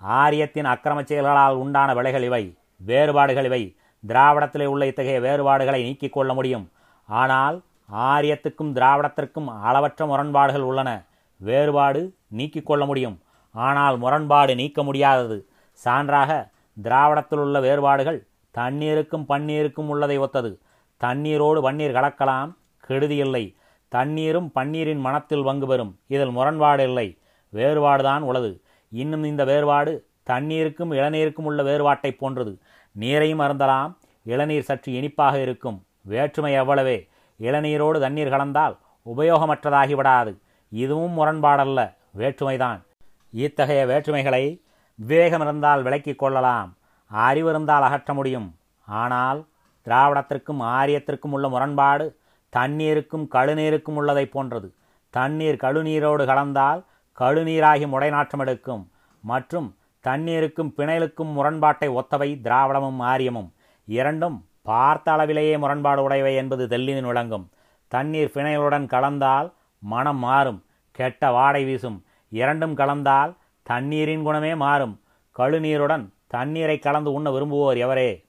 ஆரியத்தின் 0.00 0.70
அக்கிரம 0.74 1.00
செயல்களால் 1.02 1.56
உண்டான 1.62 1.90
விலைகள் 1.94 2.22
இவை 2.22 2.44
வேறுபாடுகள் 2.90 3.48
இவை. 3.50 3.62
திராவிடத்திலே 4.04 4.66
உள்ள 4.74 4.84
இத்தகைய 4.86 5.18
வேறுபாடுகளை 5.20 5.80
நீக்கிக் 5.82 6.16
கொள்ள 6.16 6.32
முடியும். 6.34 6.66
ஆனால் 7.08 7.56
ஆரியத்துக்கும் 7.92 8.72
திராவிடத்திற்கும் 8.72 9.62
அளவற்ற 9.62 10.06
முரண்பாடுகள் 10.06 10.60
உள்ளன. 10.60 11.04
வேறுபாடு 11.36 12.14
நீக்கிக் 12.28 12.66
கொள்ள 12.66 12.84
முடியும். 12.84 13.20
ஆனால் 13.52 13.98
முரண்பாடு 13.98 14.54
நீக்க 14.54 14.82
முடியாதது. 14.82 15.48
சான்றாக 15.84 16.50
திராவிடத்தில் 16.82 17.38
உள்ள 17.38 17.60
வேறுபாடுகள் 17.60 18.26
தண்ணீருக்கும் 18.58 19.24
பன்னீருக்கும் 19.28 19.86
உள்ளதை 19.86 20.18
ஒத்தது. 20.18 20.58
தண்ணீரோடு 21.04 21.62
பன்னீர் 21.62 21.92
கலக்கலாம் 21.92 22.54
கெடுதி 22.78 23.16
இல்லை 23.16 23.56
தண்ணீரும் 23.88 24.50
பன்னீரின் 24.54 24.98
மனத்தில் 24.98 25.42
பங்கு 25.42 25.66
பெறும். 25.66 25.98
இதில் 26.06 26.30
முரண்பாடு 26.30 26.82
இல்லை. 26.82 27.18
வேறுபாடுதான் 27.52 28.20
உள்ளது. 28.20 28.62
இன்னும் 28.88 29.24
இந்த 29.24 29.44
வேறுபாடு 29.44 30.06
தண்ணீருக்கும் 30.30 30.92
இளநீருக்கும் 30.92 31.42
உள்ள 31.42 31.62
வேறுபாட்டைப் 31.62 32.18
போன்றது. 32.18 32.58
நீரையும் 33.00 33.40
அருந்தலாம். 33.40 33.96
இளநீர் 34.24 34.62
சற்று 34.62 34.92
இனிப்பாக 34.92 35.40
இருக்கும். 35.40 35.84
வேற்றுமை 36.02 36.60
எவ்வளவே 36.60 37.08
இளநீரோடு 37.40 38.00
தண்ணீர் 38.00 38.28
கலந்தால் 38.28 38.76
உபயோகமற்றதாகிவிடாது. 39.16 40.36
இதுவும் 40.68 41.18
முரண்பாடல்ல 41.18 41.94
வேற்றுமைதான். 42.18 42.82
இத்தகைய 43.30 43.86
வேற்றுமைகளை 43.86 44.62
விவேகம் 44.94 45.40
இருந்தால் 45.40 45.82
விளக்கிக் 45.82 46.18
கொள்ளலாம். 46.18 46.76
அறிவு 47.06 47.50
இருந்தால் 47.50 47.82
அகற்ற 47.82 48.14
முடியும். 48.14 48.54
ஆனால் 48.86 49.46
திராவிடத்திற்கும் 49.84 50.60
ஆரியத்திற்கும் 50.60 51.30
உள்ள 51.30 51.48
முரண்பாடு 51.48 52.18
தண்ணீருக்கும் 52.56 53.26
கழுநீருக்கும் 53.30 53.94
உள்ளதை 53.94 54.26
போன்றது. 54.26 54.74
தண்ணீர் 55.10 55.54
கழுநீரோடு 55.54 56.24
கலந்தால் 56.24 56.84
கழுநீராகி 57.18 57.86
முடைநாற்றம் 57.88 58.38
எடுக்கும். 58.38 58.90
மற்றும் 59.22 59.76
தண்ணீருக்கும் 60.06 60.72
பிணைலுக்கும் 60.76 61.32
முரண்பாட்டை 61.32 61.88
ஒத்தவை 61.88 62.40
திராவிடமும் 62.40 62.98
ஆரியமும். 62.98 63.52
இரண்டும் 63.86 64.44
பார்த்த 64.62 65.12
அளவிலேயே 65.12 65.56
முரண்பாடு 65.56 66.02
உடையவை 66.02 66.34
என்பது 66.34 66.66
தெல்லினின் 66.66 67.06
விளங்கும். 67.06 67.50
தண்ணீர் 67.88 68.30
பிணைலுடன் 68.34 68.86
கலந்தால் 68.86 69.52
மனம் 69.78 70.16
மாறும். 70.16 70.64
கெட்ட 70.90 71.30
வாடை 71.30 71.64
வீசும். 71.64 72.04
இரண்டும் 72.28 72.76
கலந்தால் 72.76 73.36
தண்ணீரின் 73.62 74.22
குணமே 74.22 74.54
மாறும். 74.54 75.00
கழுநீருடன் 75.38 76.08
தண்ணீரை 76.26 76.78
கலந்து 76.78 77.12
உண்ண 77.12 77.30
விரும்புவோர் 77.30 77.76
எவரே? 77.76 78.24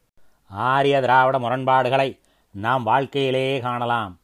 ஆரிய 0.50 1.02
திராவிட 1.02 1.40
முரண்பாடுகளை 1.40 2.20
நாம் 2.52 2.84
வாழ்க்கையிலேயே 2.84 3.60
காணலாம். 3.60 4.20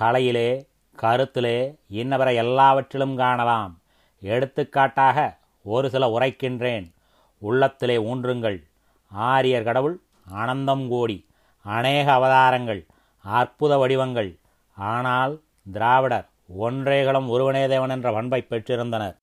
கலையிலே 0.00 0.68
கருத்திலே 0.96 1.74
இன்னவர 1.90 2.34
எல்லாவற்றிலும் 2.34 3.16
காணலாம். 3.16 3.80
எடுத்துக்காட்டாக 4.20 5.38
ஒரு 5.62 5.90
சில 5.90 6.18
உரைக்கின்றேன். 6.18 6.92
உள்ளத்திலே 7.38 7.96
ஊன்றுங்கள். 7.96 8.62
ஆரியர் 9.08 9.62
கடவுள் 9.62 10.00
அனந்தம் 10.34 10.88
கோடி. 10.88 11.28
அநேக 11.62 12.12
அவதாரங்கள் 12.12 12.86
அற்புத 13.22 13.78
வடிவங்கள். 13.78 14.38
ஆனால் 14.76 15.40
திராவிடர் 15.72 16.28
ஒன்றேகளும் 16.60 17.28
ஒருவனே 17.28 17.66
தேவன் 17.66 17.90
என்ற 17.90 18.12
பண்பை 18.12 18.46
பெற்றிருந்தனர். 18.50 19.16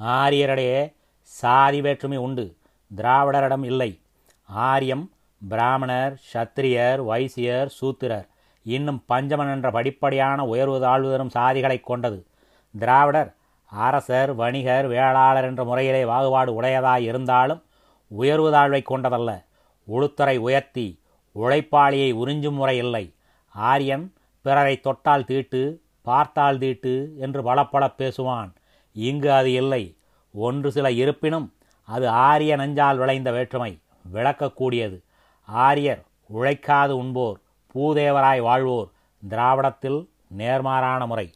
ஆரியரிடையே 0.00 0.92
சாதி 1.22 1.80
வேற்றுமை 1.80 2.16
உண்டு 2.16 2.56
திராவிடரிடம் 2.96 3.64
இல்லை. 3.64 4.00
ஆரியம் 4.44 5.10
பிராமணர் 5.48 6.20
சத்திரியர் 6.34 7.04
வைசியர் 7.04 7.66
சூத்திரர் 7.66 8.28
இன்னும் 8.62 9.04
பஞ்சமன் 9.08 9.52
என்ற 9.52 9.70
படிப்படியான 9.70 10.38
உயர்வு 10.38 10.80
தாழ்வு 10.80 11.10
தரும் 11.10 11.30
சாதிகளைக் 11.30 11.86
கொண்டது. 11.86 12.26
திராவிடர் 12.78 13.34
அரசர் 13.64 14.34
வணிகர் 14.34 14.86
வேளாளர் 14.86 15.44
என்ற 15.44 15.64
முறையிலே 15.64 16.04
வாகுபாடு 16.04 16.62
உடையதாய் 16.62 17.02
இருந்தாலும் 17.02 17.62
உயர்வு 18.06 18.52
தாழ்வை 18.52 18.82
கொண்டதல்ல. 18.90 19.44
உளுத்தரை 19.92 20.36
உயர்த்தி 20.36 21.01
உழைப்பாளியை 21.34 22.10
உறிஞ்சும் 22.14 22.58
முறை 22.60 22.76
இல்லை. 22.76 23.14
ஆரியன் 23.48 24.12
பிறரை 24.42 24.80
தொட்டால் 24.80 25.24
தீட்டு 25.24 25.82
பார்த்தால் 26.02 26.58
தீட்டு 26.58 27.14
என்று 27.18 27.40
பலப்பட 27.42 27.84
பேசுவான். 27.98 28.54
இங்கு 28.92 29.32
அது 29.32 29.52
இல்லை. 29.52 29.96
ஒன்று 30.34 30.72
சில 30.72 30.90
இருப்பினும் 30.92 31.52
அது 31.84 32.08
ஆரிய 32.08 32.56
நஞ்சால் 32.56 32.96
விளைந்த 32.96 33.32
வேற்றுமை 33.32 33.80
விளக்கக்கூடியது. 34.12 35.02
ஆரியர் 35.44 36.02
உழைக்காது 36.34 36.90
உண்போர் 36.90 37.38
பூதேவராய் 37.74 38.40
வாழ்வோர் 38.40 38.88
திராவிடத்தில் 39.28 40.08
நேர்மாறான 40.36 41.06
முறை. 41.06 41.34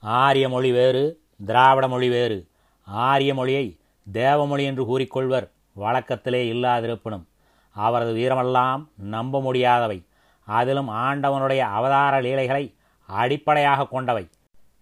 ஆரிய 0.00 0.48
மொழி 0.48 0.72
வேறு 0.72 1.20
திராவிட 1.46 1.88
மொழி 1.88 2.08
வேறு. 2.08 2.48
ஆரிய 2.84 3.34
மொழியை 3.34 3.78
தேவமொழி 4.12 4.64
என்று 4.64 4.84
கூறிக்கொள்வர் 4.84 5.50
வழக்கத்திலே 5.72 6.52
இல்லாதிருப்பினும். 6.52 7.24
அவரது 7.76 8.12
வீரமெல்லாம் 8.14 8.86
நம்ப 8.96 9.40
முடியாதவை. 9.40 10.06
அதிலும் 10.44 10.88
ஆண்டவனுடைய 10.88 11.58
அவதார 11.58 12.20
லீலைகளை 12.20 12.74
அடிப்படையாக 13.06 13.86
கொண்டவை. 13.86 14.28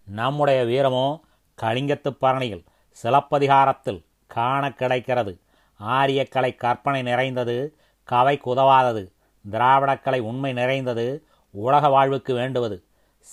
நம்முடைய 0.05 0.65
வீரமோ 0.65 1.21
கலிங்கத்துப் 1.63 2.17
பரணியில் 2.21 2.65
சிலப்பதிகாரத்தில் 3.03 4.05
காண 4.27 4.73
கிடைக்கிறது. 4.73 5.41
ஆரியக்கலை 5.83 6.57
கற்பனை 6.57 7.03
நிறைந்தது 7.03 7.77
கவை 8.05 8.41
உதவாதது 8.45 9.13
திராவிடக்கலை 9.51 10.19
உண்மை 10.19 10.53
நிறைந்தது 10.53 11.27
உலக 11.51 11.89
வாழ்வுக்கு 11.89 12.35
வேண்டுவது. 12.35 12.85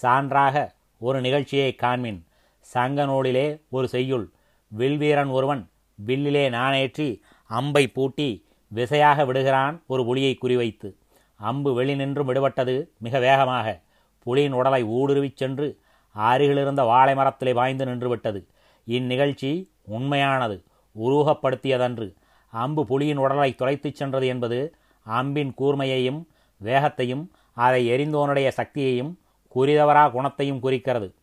சான்றாக 0.02 0.74
ஒரு 0.98 1.22
நிகழ்ச்சியை 1.22 1.76
காண்மின் 1.82 2.24
சங்க 2.60 3.06
நூலிலே 3.06 3.62
ஒரு 3.70 3.88
செய்யுள் 3.88 4.32
வில்வீரன் 4.78 5.32
ஒருவன் 5.32 5.70
வில்லிலே 6.06 6.50
நானேற்றி 6.50 7.22
அம்பை 7.48 7.88
பூட்டி 7.88 8.50
விசையாக 8.74 9.26
விடுகிறான் 9.26 9.84
ஒரு 9.88 10.06
புலியை 10.06 10.38
குறிவைத்து. 10.42 10.90
அம்பு 11.36 11.74
வெளி 11.74 11.96
நின்றும் 11.96 12.30
விடுபட்டது 12.30 12.90
மிக 12.98 13.20
வேகமாக. 13.20 13.82
புலியின் 14.26 14.52
உடலை 14.52 14.84
ஊடுருவிச் 14.84 15.40
சென்று 15.42 15.80
அருகிலிருந்த 16.16 16.84
வாழை 16.84 17.16
மரத்திலே 17.16 17.54
பாய்ந்து 17.54 17.86
நின்றுவிட்டது. 17.86 18.40
இந்நிகழ்ச்சி 18.86 19.52
உண்மையானது 19.88 20.64
உருவகப்படுத்தியதன்று. 20.96 22.08
அம்பு 22.50 22.82
புலியின் 22.90 23.16
உடலை 23.16 23.56
துளைத்துச் 23.58 23.96
சென்றது 23.96 24.28
என்பது 24.28 24.76
அம்பின் 25.06 25.52
கூர்மையையும் 25.58 26.22
வேகத்தையும் 26.58 27.32
அதை 27.54 27.82
எரிந்தோனுடைய 27.90 28.52
சக்தியையும் 28.58 29.12
குறிதவரா 29.56 30.12
குணத்தையும் 30.12 30.60
குறிக்கிறது. 30.60 31.14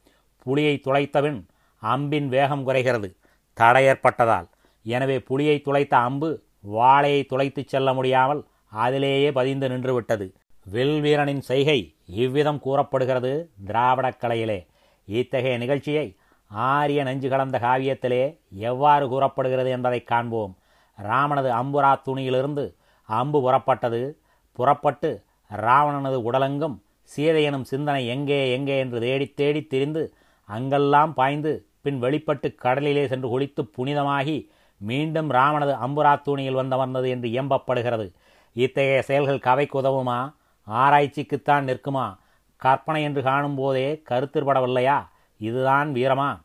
புலியை 0.43 0.81
துளைத்தபின் 0.87 1.41
அம்பின் 1.83 2.29
வேகம் 2.29 2.65
குறைகிறது. 2.65 3.17
தடை 3.53 3.85
ஏற்பட்டதால் 3.85 4.49
எனவே 4.83 5.21
புலியை 5.21 5.63
துளைத்த 5.65 5.95
அம்பு 6.09 6.47
வாளையை 6.67 7.27
துளைத்துச் 7.27 7.69
செல்ல 7.69 7.95
முடியாமல் 7.95 8.45
அதிலேயே 8.71 9.33
பதிந்து 9.33 9.69
நின்றுவிட்டது. 9.69 10.33
வில் 10.65 11.01
வீரனின் 11.01 11.41
செய்கை 11.41 11.95
இவ்விதம் 12.07 12.59
கூறப்படுகிறது 12.59 13.51
திராவிடக் 13.67 14.21
கலையிலே. 14.21 14.67
இத்தகைய 15.07 15.59
நிகழ்ச்சியை 15.59 16.17
ஆரிய 16.49 17.03
நெஞ்சு 17.03 17.29
கலந்த 17.29 17.59
காவியத்திலே 17.59 18.39
எவ்வாறு 18.51 19.09
கூறப்படுகிறது 19.09 19.71
என்பதை 19.71 20.03
காண்போம். 20.03 20.57
ராமனது 21.03 21.51
அம்புரா 21.51 22.01
துணியிலிருந்து 22.05 22.75
அம்பு 23.05 23.41
புறப்பட்டது. 23.41 24.15
புறப்பட்டு 24.53 25.23
ராவணனது 25.57 26.33
உடலெங்கும் 26.33 26.79
சீதையனும் 27.17 27.63
சிந்தனை 27.63 28.07
எங்கே 28.07 28.53
எங்கே 28.53 28.79
என்று 28.79 29.01
தேடித் 29.01 29.37
தேடித் 29.37 29.71
திரிந்து 29.71 30.13
அங்கெல்லாம் 30.45 31.15
பாய்ந்து 31.15 31.67
பின் 31.81 31.99
வெளிப்பட்டு 31.99 32.55
கடலிலே 32.55 33.07
சென்று 33.07 33.41
குளித்து 33.41 33.63
புனிதமாகி 33.63 34.51
மீண்டும் 34.79 35.31
ராமனது 35.31 35.73
அம்புராத்தூணியில் 35.73 36.53
வந்த 36.53 36.77
வந்தமர்ந்தது 36.77 37.09
என்று 37.09 37.29
இயம்பப்படுகிறது. 37.29 38.13
இத்தகைய 38.53 39.03
செயல்கள் 39.03 39.39
கவைக்கு 39.39 39.83
உதவுமா? 39.83 40.35
ஆராய்ச்சிக்குத்தான் 40.67 41.65
நிற்குமா? 41.65 42.19
கற்பனை 42.57 43.03
என்று 43.03 43.23
காணும்போதே 43.23 44.03
கருத்திற்படவில்லையா? 44.11 45.07
இதுதான் 45.39 45.93
வீரமா? 45.93 46.41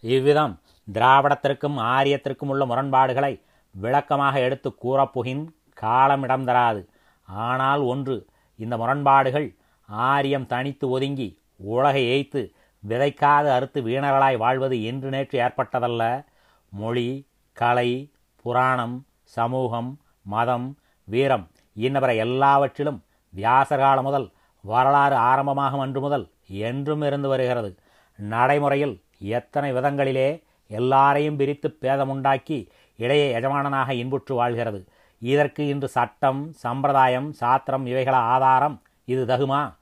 இவ்விதம் 0.00 0.60
திராவிடத்திற்கும் 0.92 1.76
ஆரியத்திற்கும் 1.76 2.48
உள்ள 2.48 2.66
முரண்பாடுகளை 2.66 3.42
விளக்கமாக 3.70 4.40
எடுத்து 4.40 4.74
கூறப்புகின் 4.74 5.48
காலம் 5.74 6.22
இடம் 6.22 6.44
தராது. 6.44 6.88
ஆனால் 7.24 7.80
ஒன்று 7.80 8.26
இந்த 8.56 8.76
முரண்பாடுகள் 8.76 9.56
ஆரியம் 9.86 10.46
தனித்து 10.46 10.88
ஒதுங்கி 10.88 11.38
உலகை 11.56 12.02
ஏய்த்து 12.04 12.50
விதைக்காது 12.88 13.48
அறுத்து 13.56 13.82
வீணர்களாய் 13.82 14.36
வாழ்வது 14.36 14.82
என்று 14.82 15.08
நேற்று 15.08 15.40
ஏற்பட்டதல்ல. 15.40 16.24
மொழி 16.70 17.27
கலை 17.60 18.10
புராணம் 18.42 19.06
சமூகம் 19.36 19.98
மதம் 20.22 20.78
வீரம் 21.04 21.50
இன்னவரை 21.76 22.16
எல்லாவற்றிலும் 22.16 23.04
வியாசகாலம் 23.36 24.02
முதல் 24.02 24.26
வரலாறு 24.60 25.16
ஆரம்பமாகும் 25.16 25.80
அன்று 25.80 26.00
முதல் 26.00 26.30
என்றும் 26.46 27.02
இருந்து 27.02 27.28
வருகிறது. 27.28 27.70
நடைமுறையில் 28.16 28.94
எத்தனை 29.18 29.72
விதங்களிலே 29.72 30.42
எல்லாரையும் 30.66 31.36
பிரித்து 31.36 31.78
பேதமுண்டாக்கி 31.80 32.58
இடையே 32.96 33.26
எஜமானனாக 33.32 33.94
இன்புற்று 33.94 34.34
வாழ்கிறது. 34.34 34.80
இதற்கு 35.18 35.66
இன்று 35.66 35.88
சட்டம் 35.88 36.52
சம்பிரதாயம் 36.52 37.32
சாத்திரம் 37.32 37.86
இவைகள 37.86 38.16
ஆதாரம் 38.34 38.82
இது 39.04 39.24
தகுமா? 39.24 39.74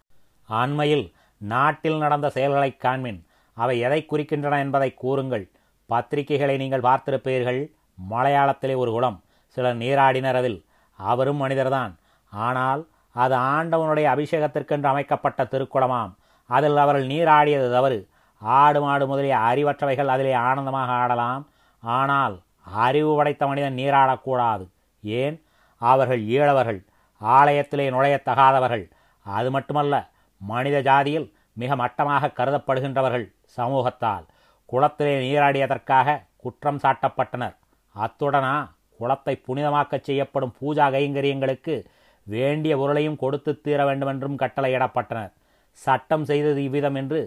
அண்மையில் 0.48 1.06
நாட்டில் 1.38 1.98
நடந்த 1.98 2.30
செயல்களை 2.30 2.76
காண்மின் 2.78 3.20
அவை 3.54 3.78
எதை 3.78 4.06
குறிக்கின்றன 4.10 4.58
என்பதை 4.58 4.94
கூறுங்கள். 4.94 5.50
பத்திரிகைகளை 5.88 6.56
நீங்கள் 6.56 6.80
பார்த்திருப்பீர்கள். 6.80 7.72
மலையாளத்திலே 8.10 8.76
ஒரு 8.76 8.90
குளம். 8.90 9.22
சிலர் 9.46 9.78
நீராடினர் 9.78 10.34
அதில். 10.34 10.64
அவரும் 10.96 11.36
மனிதர்தான். 11.36 11.98
ஆனால் 12.30 12.88
அது 13.12 13.36
ஆண்டவனுடைய 13.36 14.06
அபிஷேகத்திற்கென்று 14.14 14.84
அமைக்கப்பட்ட 14.84 15.44
திருக்குளமாம். 15.44 16.14
அதில் 16.46 16.76
அவர்கள் 16.76 17.06
நீராடியது 17.06 17.72
தவறு. 17.72 18.08
ஆடு 18.38 18.80
மாடு 18.80 19.06
முதலிய 19.06 19.36
அறிவற்றவைகள் 19.36 20.06
அதிலே 20.06 20.32
ஆனந்தமாக 20.32 20.92
ஆடலாம். 20.92 21.48
ஆனால் 21.80 22.40
அறிவு 22.74 23.16
படைத்த 23.16 23.46
மனிதன் 23.46 23.76
நீராடக்கூடாது. 23.76 24.68
ஏன்? 25.02 25.44
அவர்கள் 25.76 26.24
ஈழவர்கள். 26.24 26.84
ஆலயத்திலே 27.24 27.90
நுழையத்தகாதவர்கள். 27.90 28.90
அது 29.24 29.50
மட்டுமல்ல 29.50 30.08
மனித 30.38 30.82
ஜாதியில் 30.82 31.32
மிக 31.52 31.76
மட்டமாக 31.76 32.32
கருதப்படுகின்றவர்கள் 32.36 33.32
சமூகத்தால். 33.56 34.26
குளத்திலே 34.72 35.14
நீராடியதற்காக 35.24 36.22
குற்றம் 36.36 36.80
சாட்டப்பட்டனர். 36.84 37.54
அத்துடனா 37.94 38.54
குளத்தை 38.98 39.42
புனிதமாக்கச் 39.46 40.06
செய்யப்படும் 40.08 40.54
பூஜா 40.60 40.86
கைங்கரியங்களுக்கு 40.94 41.84
வேண்டிய 42.22 42.76
பொருளையும் 42.76 43.16
கொடுத்து 43.16 43.60
தீர 43.60 43.84
வேண்டுமென்றும் 43.84 44.38
கட்டளையிடப்பட்டனர். 44.38 45.32
சட்டம் 45.70 46.24
செய்தது 46.24 46.62
இவ்விதம் 46.62 46.94
என்று 46.94 47.20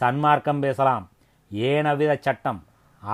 சன்மார்க்கம் 0.00 0.60
பேசலாம். 0.60 1.10
ஏன் 1.50 2.18
சட்டம் 2.26 2.64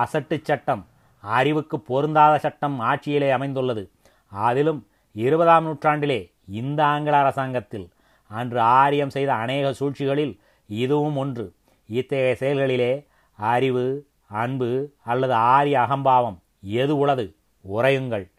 அசட்டு 0.02 0.36
சட்டம் 0.42 0.86
அறிவுக்கு 1.20 1.80
பொருந்தாத 1.80 2.38
சட்டம் 2.38 2.78
ஆட்சியிலே 2.80 3.30
அமைந்துள்ளது. 3.30 3.90
அதிலும் 4.28 4.86
இருபதாம் 5.12 5.66
நூற்றாண்டிலே 5.66 6.20
இந்த 6.46 6.84
ஆங்கில 6.84 7.16
அரசாங்கத்தில் 7.18 7.88
அன்று 8.26 8.60
ஆரியம் 8.60 9.10
செய்த 9.10 9.30
அநேக 9.34 9.72
சூழ்ச்சிகளில் 9.72 10.40
இதுவும் 10.66 11.16
ஒன்று. 11.16 11.54
இத்தகைய 11.88 12.34
செயல்களிலே 12.34 12.92
அறிவு 13.42 14.06
அன்பு 14.26 14.92
அல்லது 15.04 15.32
ஆரிய 15.32 15.80
அகம்பாவம் 15.80 16.38
எது 16.60 16.98
உளது? 16.98 17.34
உறையுங்கள் 17.72 18.30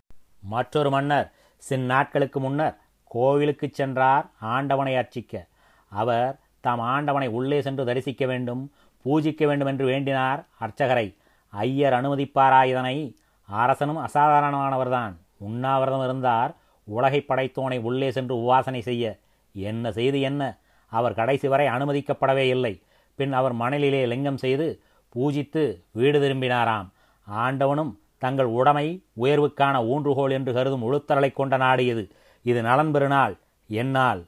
மற்றொரு 0.42 0.90
மன்னர் 0.90 1.32
சின் 1.58 1.86
நாட்களுக்கு 1.86 2.40
முன்னர் 2.40 2.78
கோவிலுக்கு 3.08 3.70
சென்றார் 3.72 4.26
ஆண்டவனை 4.40 4.96
அர்ச்சிக்க. 4.96 5.46
அவர் 5.90 6.40
தாம் 6.60 6.80
ஆண்டவனை 6.80 7.28
உள்ளே 7.28 7.62
சென்று 7.62 7.86
தரிசிக்க 7.86 8.26
வேண்டும் 8.26 8.72
பூஜிக்க 9.06 9.46
வேண்டும் 9.46 9.68
என்று 9.68 9.86
வேண்டினார் 9.86 10.46
அர்ச்சகரை. 10.62 11.16
ஐயர் 11.50 11.94
அனுமதிப்பாரா 11.94 12.66
இதனை. 12.66 13.18
அரசனும் 13.48 14.06
அசாதாரணமானவர்தான். 14.06 15.14
உண்ணாவிரதம் 15.38 16.04
இருந்தார் 16.04 16.56
உலகை 16.84 17.26
படைத்தோனை 17.28 17.82
உள்ளே 17.82 18.12
சென்று 18.12 18.36
உவாசனை 18.36 18.80
செய்ய. 18.80 19.18
என்ன 19.54 19.92
செய்து 19.92 20.22
என்ன? 20.22 20.58
அவர் 20.88 21.14
கடைசி 21.14 21.48
வரை 21.48 21.68
அனுமதிக்கப்படவே 21.68 22.46
இல்லை. 22.56 22.82
பின் 23.16 23.34
அவர் 23.34 23.56
மணலிலே 23.56 24.08
லிங்கம் 24.08 24.38
செய்து 24.38 24.82
பூஜித்து 25.16 25.64
வீடு 25.92 26.20
திரும்பினாராம். 26.22 26.88
ஆண்டவனும் 27.28 28.00
தங்கள் 28.18 28.46
உடைமை 28.46 29.04
உயர்வுக்கான 29.22 29.76
ஊன்றுகோல் 29.92 30.32
என்று 30.32 30.54
கருதும் 30.54 30.86
உளுத்தரலை 30.92 31.32
கொண்ட 31.32 31.58
நாடு 31.58 31.86
இது. 31.86 32.12
இது 32.44 32.62
நலன் 32.62 32.92
பெருநாள் 32.92 33.38
என்னால். 33.68 34.26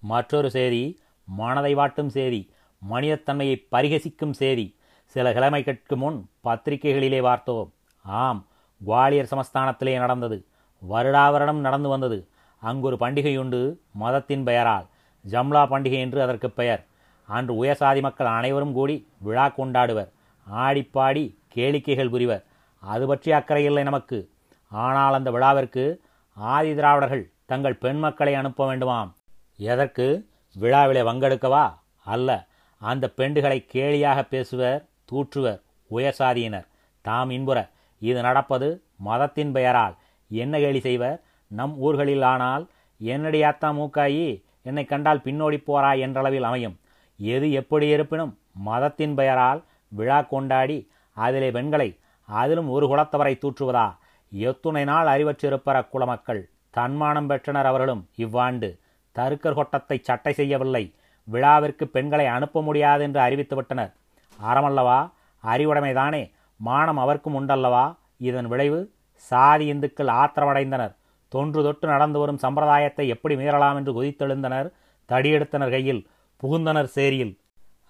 மற்றொரு 0.00 0.50
செய்தி 0.50 1.00
மனதை 1.24 1.74
வாட்டும் 1.74 2.06
செய்தி 2.06 2.52
மனிதத்தன்மையை 2.90 3.56
பரிகசிக்கும் 3.72 4.30
செய்தி 4.30 4.78
சில 5.04 5.32
கிழமைகளுக்கு 5.32 5.96
முன் 5.96 6.28
பத்திரிகைகளிலே 6.44 7.22
பார்த்தோம். 7.22 7.72
ஆம் 8.02 8.46
குவாலியர் 8.86 9.30
சமஸ்தானத்திலே 9.30 9.98
நடந்தது. 9.98 10.46
வருடாவருடம் 10.90 11.64
நடந்து 11.66 11.88
வந்தது. 11.88 12.28
அங்கொரு 12.60 12.96
பண்டிகையுண்டு 13.00 13.76
மதத்தின் 13.92 14.44
பெயரால். 14.44 14.86
ஜம்லா 15.30 15.62
பண்டிகை 15.72 15.98
என்று 16.04 16.22
அதற்கு 16.22 16.50
பெயர். 16.50 16.86
அன்று 17.24 17.64
உயர்சாதி 17.64 18.00
மக்கள் 18.00 18.26
அனைவரும் 18.26 18.72
கூடி 18.72 19.08
விழா 19.18 19.46
கொண்டாடுவர். 19.48 20.10
ஆடிப்பாடி 20.50 21.36
கேளிக்கைகள் 21.48 22.10
புரிவர். 22.10 22.44
அது 22.78 23.06
பற்றி 23.06 23.32
அக்கறை 23.32 23.64
இல்லை 23.64 23.82
நமக்கு. 23.82 24.30
ஆனால் 24.68 25.12
அந்த 25.12 25.30
விழாவிற்கு 25.30 26.00
ஆதி 26.32 26.74
திராவிடர்கள் 26.74 27.30
தங்கள் 27.46 27.76
பெண் 27.76 27.98
மக்களை 27.98 28.34
அனுப்ப 28.34 28.76
வேண்டுமாம். 28.76 29.12
எதற்கு? 29.56 30.28
விழாவிலே 30.52 31.00
வங்கெடுக்கவா 31.00 31.74
அல்ல. 32.04 32.46
அந்த 32.78 33.12
பெண்டுகளை 33.16 33.66
கேலியாக 33.74 34.26
பேசுவர் 34.30 34.84
தூற்றுவர் 35.12 35.62
உயர்சாதியினர் 35.90 36.66
தாம் 37.00 37.30
இன்புற. 37.30 37.70
இது 37.98 38.20
நடப்பது 38.20 38.82
மதத்தின் 38.96 39.52
பெயரால். 39.52 39.96
என்ன 40.28 40.58
கேலி 40.58 40.80
செய்வர்? 40.80 41.22
நம் 41.46 41.78
ஊர்களில் 41.78 42.22
ஆனால் 42.22 42.68
என்னடியாத்தா 43.02 43.68
மூக்காயி? 43.80 44.42
என்னை 44.62 44.84
கண்டால் 44.84 45.22
பின்னோடி 45.24 45.62
போறாய் 45.64 46.00
என்றளவில் 46.00 46.42
அமையும். 46.42 46.78
எது 47.18 47.52
எப்படி 47.52 47.88
இருப்பினும் 47.88 48.38
மதத்தின் 48.52 49.14
பெயரால் 49.14 49.64
விழா 49.90 50.22
கொண்டாடி 50.22 50.90
அதிலே 51.12 51.50
பெண்களை 51.50 51.98
அதிலும் 52.24 52.68
ஒரு 52.68 52.86
குலத்தவரை 52.86 53.34
தூற்றுவதா? 53.38 53.96
எத்துணை 54.32 54.84
நாள் 54.84 55.06
அறிவற்றிருப்பற 55.06 55.88
குலமக்கள். 55.92 56.50
தன்மானம் 56.70 57.26
பெற்றனர் 57.26 57.66
அவர்களும் 57.66 58.08
இவ்வாண்டு. 58.16 58.78
தருக்கர் 59.16 59.54
கொட்டத்தை 59.54 60.00
சட்டை 60.02 60.32
செய்யவில்லை. 60.32 60.94
விழாவிற்கு 61.24 61.84
பெண்களை 61.84 62.26
அனுப்ப 62.26 62.62
முடியாது 62.62 63.02
என்று 63.02 63.20
அறிவித்து 63.20 63.56
விட்டனர். 63.56 63.92
அறமல்லவா? 64.42 65.12
அறிவுடைமைதானே. 65.44 66.32
மானம் 66.56 66.98
அவர்க்கும் 66.98 67.36
உண்டல்லவா? 67.40 67.96
இதன் 68.18 68.48
விளைவு 68.48 68.92
சாதி 69.14 69.66
இந்துக்கள் 69.66 70.06
ஆத்திரமடைந்தனர். 70.06 70.94
தொன்று 71.28 71.62
தொட்டு 71.62 71.88
நடந்து 71.88 72.18
வரும் 72.18 72.38
சம்பிரதாயத்தை 72.38 73.08
எப்படி 73.08 73.36
மீறலாம் 73.36 73.74
என்று 73.74 74.02
குதித்தெழுந்தனர். 74.02 74.70
தடியெடுத்தனர் 75.08 75.70
கையில் 75.70 76.08
புகுந்தனர் 76.42 76.84
சேரியில். 76.84 77.39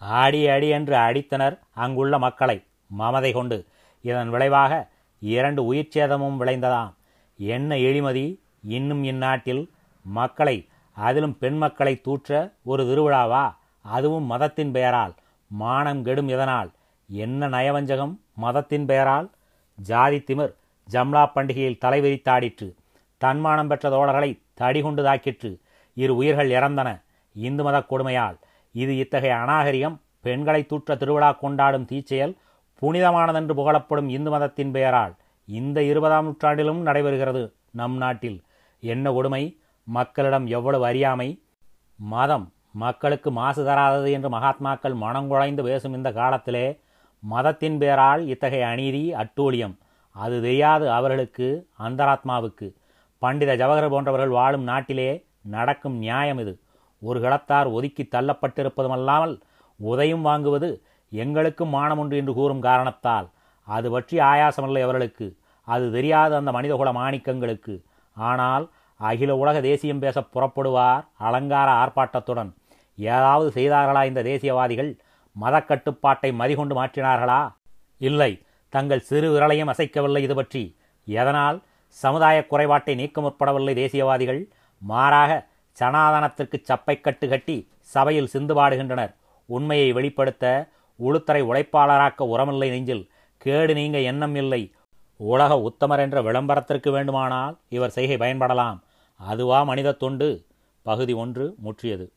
ஆடி 0.01 0.49
அடி 0.49 0.69
என்று 0.69 0.97
அடித்தனர் 0.97 1.59
அங்குள்ள 1.75 2.19
மக்களை 2.19 2.65
மமதை 2.99 3.33
கொண்டு. 3.33 3.67
இதன் 4.01 4.31
விளைவாக 4.31 4.89
இரண்டு 5.21 5.73
உயிர்ச்சேதமும் 5.73 6.39
விளைந்ததாம். 6.41 6.95
என்ன 7.37 7.77
எளிமதி 7.77 8.41
இன்னும் 8.63 9.05
இந்நாட்டில் 9.05 9.71
மக்களை 10.03 10.69
அதிலும் 10.93 11.39
பெண் 11.39 11.57
மக்களை 11.57 12.01
தூற்ற 12.01 12.53
ஒரு 12.63 12.85
திருவிழாவா? 12.85 13.55
அதுவும் 13.81 14.25
மதத்தின் 14.25 14.73
பெயரால். 14.73 15.15
மானம் 15.47 16.03
கெடும் 16.03 16.29
இதனால் 16.29 16.71
என்ன 17.09 17.49
நயவஞ்சகம் 17.49 18.19
மதத்தின் 18.35 18.87
பெயரால்? 18.87 19.31
ஜாதி 19.75 20.17
திமிர் 20.17 20.55
ஜம்லா 20.93 21.31
பண்டிகையில் 21.35 21.79
தலைவிரித்தாடிற்று 21.85 22.75
தன்மானம் 23.19 23.69
பெற்ற 23.69 23.91
தோழர்களை 23.91 24.41
தடிகொண்டு 24.55 25.03
தாக்கிற்று. 25.05 25.61
இரு 25.95 26.17
உயிர்கள் 26.17 26.51
இறந்தன. 26.51 27.01
இந்து 27.35 27.63
மத 27.63 27.79
கொடுமையால். 27.79 28.39
இது 28.73 28.97
இத்தகைய 28.97 29.37
அநாகரிகம் 29.37 30.01
பெண்களை 30.21 30.67
தூற்ற 30.67 30.97
திருவிழா 30.97 31.33
கொண்டாடும் 31.33 31.85
தீச்செயல் 31.85 32.35
புனிதமானதென்று 32.83 33.55
புகழப்படும் 33.55 34.09
இந்து 34.09 34.31
மதத்தின் 34.31 34.71
பெயரால் 34.71 35.15
இந்த 35.47 35.83
இருபதாம் 35.83 36.25
நூற்றாண்டிலும் 36.25 36.87
நடைபெறுகிறது 36.87 37.53
நம் 37.71 37.97
நாட்டில். 37.97 38.43
என்ன 38.81 39.13
கொடுமை? 39.13 39.61
மக்களிடம் 39.85 40.47
எவ்வளவு 40.47 40.85
அறியாமை? 40.85 41.43
மதம் 41.97 42.53
மக்களுக்கு 42.73 43.31
மாசு 43.31 43.65
தராதது 43.65 44.11
என்று 44.11 44.29
மகாத்மாக்கள் 44.29 44.95
மனங்குழைந்து 44.95 45.63
பேசும் 45.63 45.95
இந்த 45.95 46.13
காலத்திலே 46.13 46.81
மதத்தின் 47.23 47.79
பேரால் 47.79 48.27
இத்தகைய 48.27 48.67
அநீதி 48.67 49.15
அட்டூழியம் 49.15 49.79
அது 50.13 50.43
தெரியாது 50.43 50.91
அவர்களுக்கு 50.91 51.69
அந்தராத்மாவுக்கு. 51.79 52.75
பண்டித 53.19 53.57
ஜவஹர் 53.57 53.89
போன்றவர்கள் 53.89 54.29
வாழும் 54.29 54.63
நாட்டிலே 54.63 55.27
நடக்கும் 55.43 55.97
நியாயம் 55.97 56.39
இது. 56.39 56.61
ஒரு 57.03 57.21
களத்தார் 57.21 57.69
ஒதுக்கி 57.73 58.09
தள்ளப்பட்டிருப்பதுமல்லாமல் 58.13 59.41
உதயம் 59.81 60.25
வாங்குவது 60.27 60.83
எங்களுக்கும் 61.09 61.75
மானமுண்டு 61.75 62.17
என்று 62.17 62.35
கூறும் 62.35 62.61
காரணத்தால். 62.61 63.29
அது 63.65 63.91
பற்றி 63.91 64.19
ஆயாசமில்லை 64.19 64.83
அவர்களுக்கு. 64.83 65.37
அது 65.65 65.93
தெரியாத 65.93 66.37
அந்த 66.37 66.53
மனிதகுல 66.53 66.93
மாணிக்கங்களுக்கு. 66.93 67.75
ஆனால் 68.13 68.71
அகில 68.97 69.37
உலக 69.37 69.61
தேசியம் 69.61 69.99
பேச 69.99 70.21
புறப்படுவார் 70.21 71.05
அலங்கார 71.19 71.69
ஆர்ப்பாட்டத்துடன். 71.83 72.51
ஏதாவது 72.99 73.49
செய்தார்களா 73.55 74.07
இந்த 74.07 74.23
தேசியவாதிகள்? 74.23 75.01
மத 75.33 75.63
கட்டுப்பாட்டை 75.63 76.33
மதிகொண்டு 76.33 76.75
மாற்றினார்களா? 76.83 77.41
இல்லை. 77.97 78.43
தங்கள் 78.69 79.01
சிறு 79.01 79.29
விரலையும் 79.35 79.71
அசைக்கவில்லை 79.73 80.19
இது 80.19 80.35
பற்றி. 80.35 80.77
எதனால்? 81.05 81.63
சமுதாய 81.87 82.47
குறைபாட்டை 82.47 82.95
நீக்க 82.95 83.21
முற்படவில்லை 83.21 83.75
தேசியவாதிகள். 83.75 84.41
மாறாக 84.83 85.50
சனாதனத்திற்கு 85.81 86.65
சப்பைக்கட்டு 86.69 87.29
கட்டி 87.29 87.69
சபையில் 87.81 88.27
சிந்து 88.27 88.55
பாடுகின்றனர். 88.55 89.15
உண்மையை 89.47 89.93
வெளிப்படுத்த 89.93 90.69
உளுத்தரை 91.03 91.43
உழைப்பாளராக்க 91.43 92.25
உரமில்லை 92.25 92.69
நெஞ்சில். 92.69 93.11
கேடு 93.39 93.75
நீங்க 93.75 93.99
எண்ணம் 93.99 94.35
இல்லை. 94.35 94.73
உலக 95.17 95.55
உத்தமர் 95.55 95.99
என்ற 95.99 96.23
விளம்பரத்திற்கு 96.23 96.91
வேண்டுமானால் 96.91 97.59
இவர் 97.69 97.91
செய்கை 97.91 98.17
பயன்படலாம். 98.17 98.79
அதுவா 99.17 99.63
மனித 99.63 99.93
தொண்டு? 99.93 100.47
பகுதி 100.83 101.13
ஒன்று 101.13 101.55
முற்றியது. 101.59 102.13